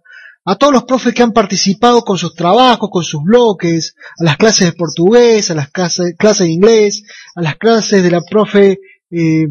[0.46, 4.38] a todos los profes que han participado con sus trabajos, con sus bloques, a las
[4.38, 7.04] clases de portugués, a las clases, clases de inglés,
[7.36, 8.80] a las clases de la profe
[9.12, 9.48] eh,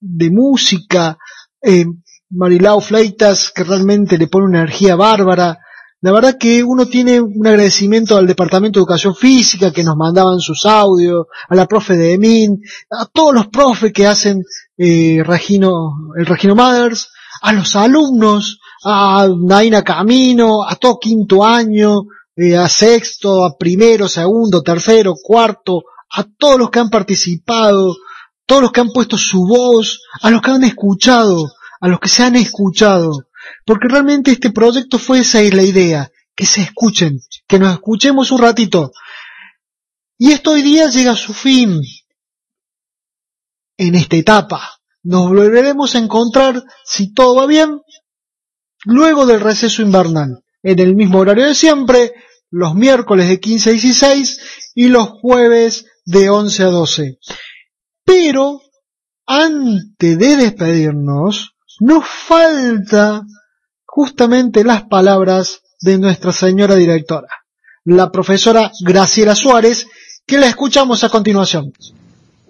[0.00, 1.18] de música,
[1.60, 1.86] eh,
[2.30, 5.58] Marilao Fleitas, que realmente le pone una energía bárbara.
[6.00, 10.40] La verdad que uno tiene un agradecimiento al Departamento de Educación Física que nos mandaban
[10.40, 12.60] sus audios, a la profe de Emin,
[12.90, 14.42] a todos los profes que hacen
[14.76, 17.08] eh, Regino, el Regino Mothers,
[17.42, 22.02] a los alumnos, a Naina Camino, a todo quinto año,
[22.34, 27.94] eh, a sexto, a primero, segundo, tercero, cuarto, a todos los que han participado,
[28.46, 32.08] todos los que han puesto su voz, a los que han escuchado, a los que
[32.08, 33.28] se han escuchado,
[33.64, 38.30] porque realmente este proyecto fue esa es la idea, que se escuchen, que nos escuchemos
[38.30, 38.92] un ratito.
[40.18, 41.80] Y esto hoy día llega a su fin
[43.76, 44.78] en esta etapa.
[45.02, 47.80] Nos volveremos a encontrar, si todo va bien,
[48.84, 52.12] luego del receso invernal, en el mismo horario de siempre,
[52.50, 54.40] los miércoles de 15 a 16
[54.74, 57.18] y los jueves de 11 a 12.
[58.12, 58.60] Pero,
[59.26, 63.22] antes de despedirnos, nos falta
[63.86, 67.28] justamente las palabras de nuestra señora directora,
[67.86, 69.86] la profesora Graciela Suárez,
[70.26, 71.72] que la escuchamos a continuación.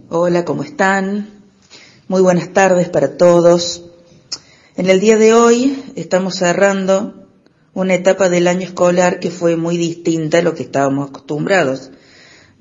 [0.08, 1.28] Hola, ¿cómo están?
[2.08, 3.84] Muy buenas tardes para todos.
[4.74, 7.28] En el día de hoy estamos cerrando
[7.72, 11.92] una etapa del año escolar que fue muy distinta a lo que estábamos acostumbrados,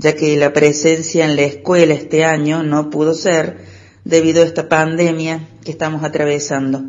[0.02, 3.60] ya que la presencia en la escuela este año no pudo ser
[4.04, 6.82] debido a esta pandemia que estamos atravesando.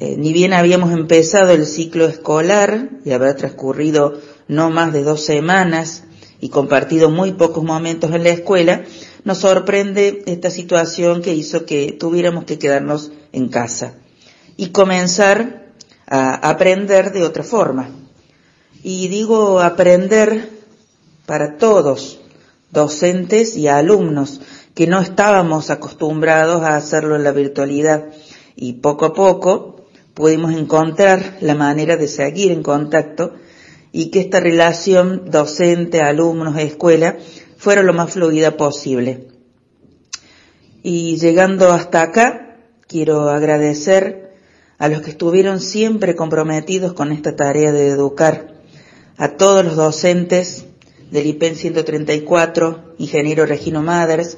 [0.00, 5.24] Eh, ni bien habíamos empezado el ciclo escolar y habrá transcurrido no más de dos
[5.24, 6.04] semanas
[6.40, 8.82] y compartido muy pocos momentos en la escuela,
[9.24, 13.94] nos sorprende esta situación que hizo que tuviéramos que quedarnos en casa
[14.56, 15.72] y comenzar
[16.08, 17.90] a aprender de otra forma.
[18.82, 20.57] Y digo aprender
[21.28, 22.20] para todos,
[22.70, 24.40] docentes y alumnos,
[24.74, 28.06] que no estábamos acostumbrados a hacerlo en la virtualidad
[28.56, 29.84] y poco a poco
[30.14, 33.34] pudimos encontrar la manera de seguir en contacto
[33.92, 37.18] y que esta relación docente, alumnos, escuela
[37.58, 39.28] fuera lo más fluida posible.
[40.82, 42.56] Y llegando hasta acá,
[42.86, 44.32] quiero agradecer
[44.78, 48.54] a los que estuvieron siempre comprometidos con esta tarea de educar,
[49.18, 50.64] a todos los docentes
[51.10, 54.36] del IPEN 134, ingeniero Regino Maders,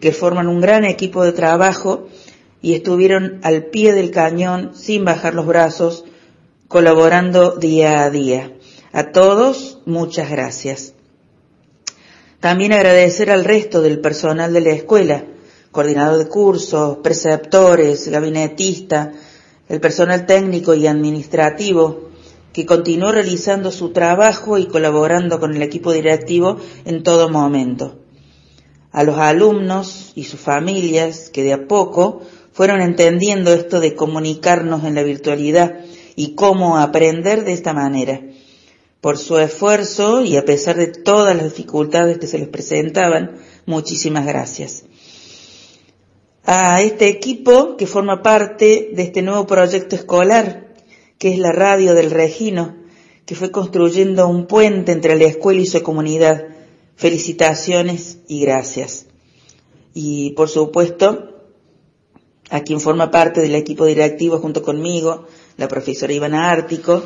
[0.00, 2.08] que forman un gran equipo de trabajo
[2.62, 6.04] y estuvieron al pie del cañón sin bajar los brazos,
[6.68, 8.52] colaborando día a día.
[8.92, 10.94] A todos, muchas gracias.
[12.40, 15.24] También agradecer al resto del personal de la escuela,
[15.70, 19.12] coordinador de cursos, preceptores, gabinetista,
[19.68, 22.09] el personal técnico y administrativo,
[22.52, 27.98] que continuó realizando su trabajo y colaborando con el equipo directivo en todo momento.
[28.92, 32.22] A los alumnos y sus familias que de a poco
[32.52, 35.80] fueron entendiendo esto de comunicarnos en la virtualidad
[36.16, 38.20] y cómo aprender de esta manera.
[39.00, 44.26] Por su esfuerzo y a pesar de todas las dificultades que se les presentaban, muchísimas
[44.26, 44.84] gracias
[46.44, 50.69] a este equipo que forma parte de este nuevo proyecto escolar,
[51.20, 52.76] que es la radio del Regino,
[53.26, 56.46] que fue construyendo un puente entre la escuela y su comunidad.
[56.96, 59.04] Felicitaciones y gracias.
[59.92, 61.28] Y por supuesto,
[62.48, 65.26] a quien forma parte del equipo directivo junto conmigo,
[65.58, 67.02] la profesora Ivana Ártico,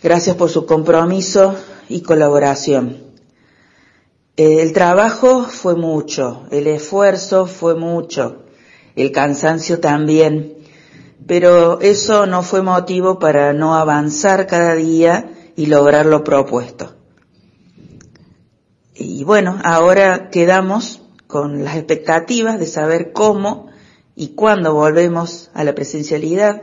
[0.00, 1.56] gracias por su compromiso
[1.88, 2.98] y colaboración.
[4.36, 8.44] El trabajo fue mucho, el esfuerzo fue mucho,
[8.94, 10.57] el cansancio también,
[11.26, 16.94] pero eso no fue motivo para no avanzar cada día y lograr lo propuesto.
[18.94, 23.68] Y bueno, ahora quedamos con las expectativas de saber cómo
[24.16, 26.62] y cuándo volvemos a la presencialidad,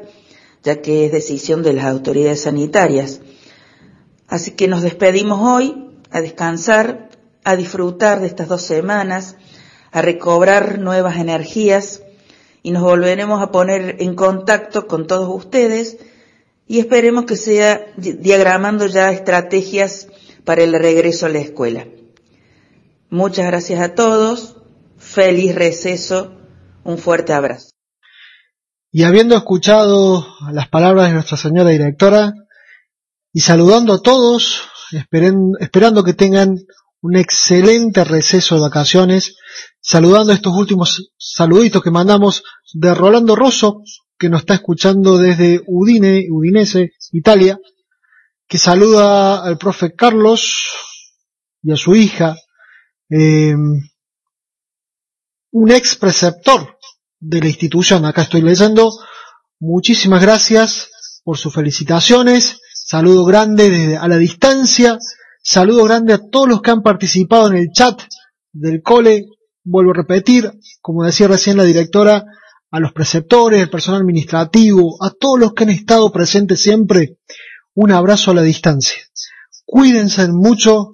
[0.64, 3.22] ya que es decisión de las autoridades sanitarias.
[4.28, 7.06] Así que nos despedimos hoy a descansar
[7.46, 9.38] a disfrutar de estas dos semanas,
[9.92, 12.02] a recobrar nuevas energías
[12.66, 16.00] y nos volveremos a poner en contacto con todos ustedes
[16.66, 20.08] y esperemos que sea diagramando ya estrategias
[20.46, 21.86] para el regreso a la escuela.
[23.12, 24.58] Muchas gracias a todos,
[24.98, 26.40] feliz receso,
[26.84, 27.70] un fuerte abrazo.
[28.92, 32.34] Y habiendo escuchado las palabras de nuestra señora directora
[33.32, 36.58] y saludando a todos esperen- esperando que tengan
[37.06, 39.36] un excelente receso de vacaciones,
[39.80, 43.84] saludando estos últimos saluditos que mandamos de Rolando Rosso,
[44.18, 47.60] que nos está escuchando desde Udine, Udinese, Italia,
[48.48, 50.66] que saluda al profe Carlos
[51.62, 52.38] y a su hija,
[53.12, 53.54] eh,
[55.52, 56.80] un ex preceptor
[57.20, 58.90] de la institución, acá estoy leyendo,
[59.60, 60.90] muchísimas gracias
[61.24, 64.98] por sus felicitaciones, saludo grande desde a la distancia,
[65.46, 68.02] saludo grande a todos los que han participado en el chat
[68.52, 69.26] del cole,
[69.64, 70.52] vuelvo a repetir,
[70.82, 72.26] como decía recién la directora,
[72.72, 77.20] a los preceptores, al personal administrativo, a todos los que han estado presentes siempre,
[77.76, 78.98] un abrazo a la distancia.
[79.66, 80.92] Cuídense mucho,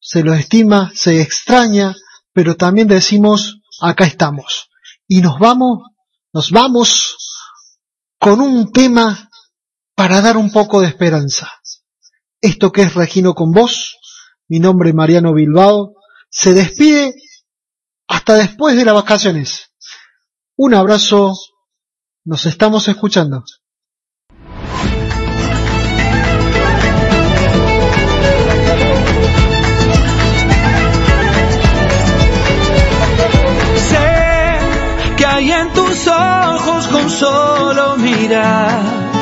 [0.00, 1.94] se los estima, se extraña,
[2.32, 4.68] pero también decimos, acá estamos.
[5.06, 5.78] Y nos vamos,
[6.32, 7.16] nos vamos
[8.18, 9.30] con un tema
[9.94, 11.50] para dar un poco de esperanza.
[12.42, 13.98] Esto que es Regino con vos,
[14.48, 15.94] mi nombre es Mariano Bilbao,
[16.28, 17.14] se despide
[18.08, 19.70] hasta después de las vacaciones.
[20.56, 21.34] Un abrazo,
[22.24, 23.44] nos estamos escuchando.
[33.88, 34.58] Sé
[35.16, 39.21] que hay en tus ojos con solo mirar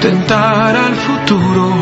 [0.00, 1.79] tentar al futuro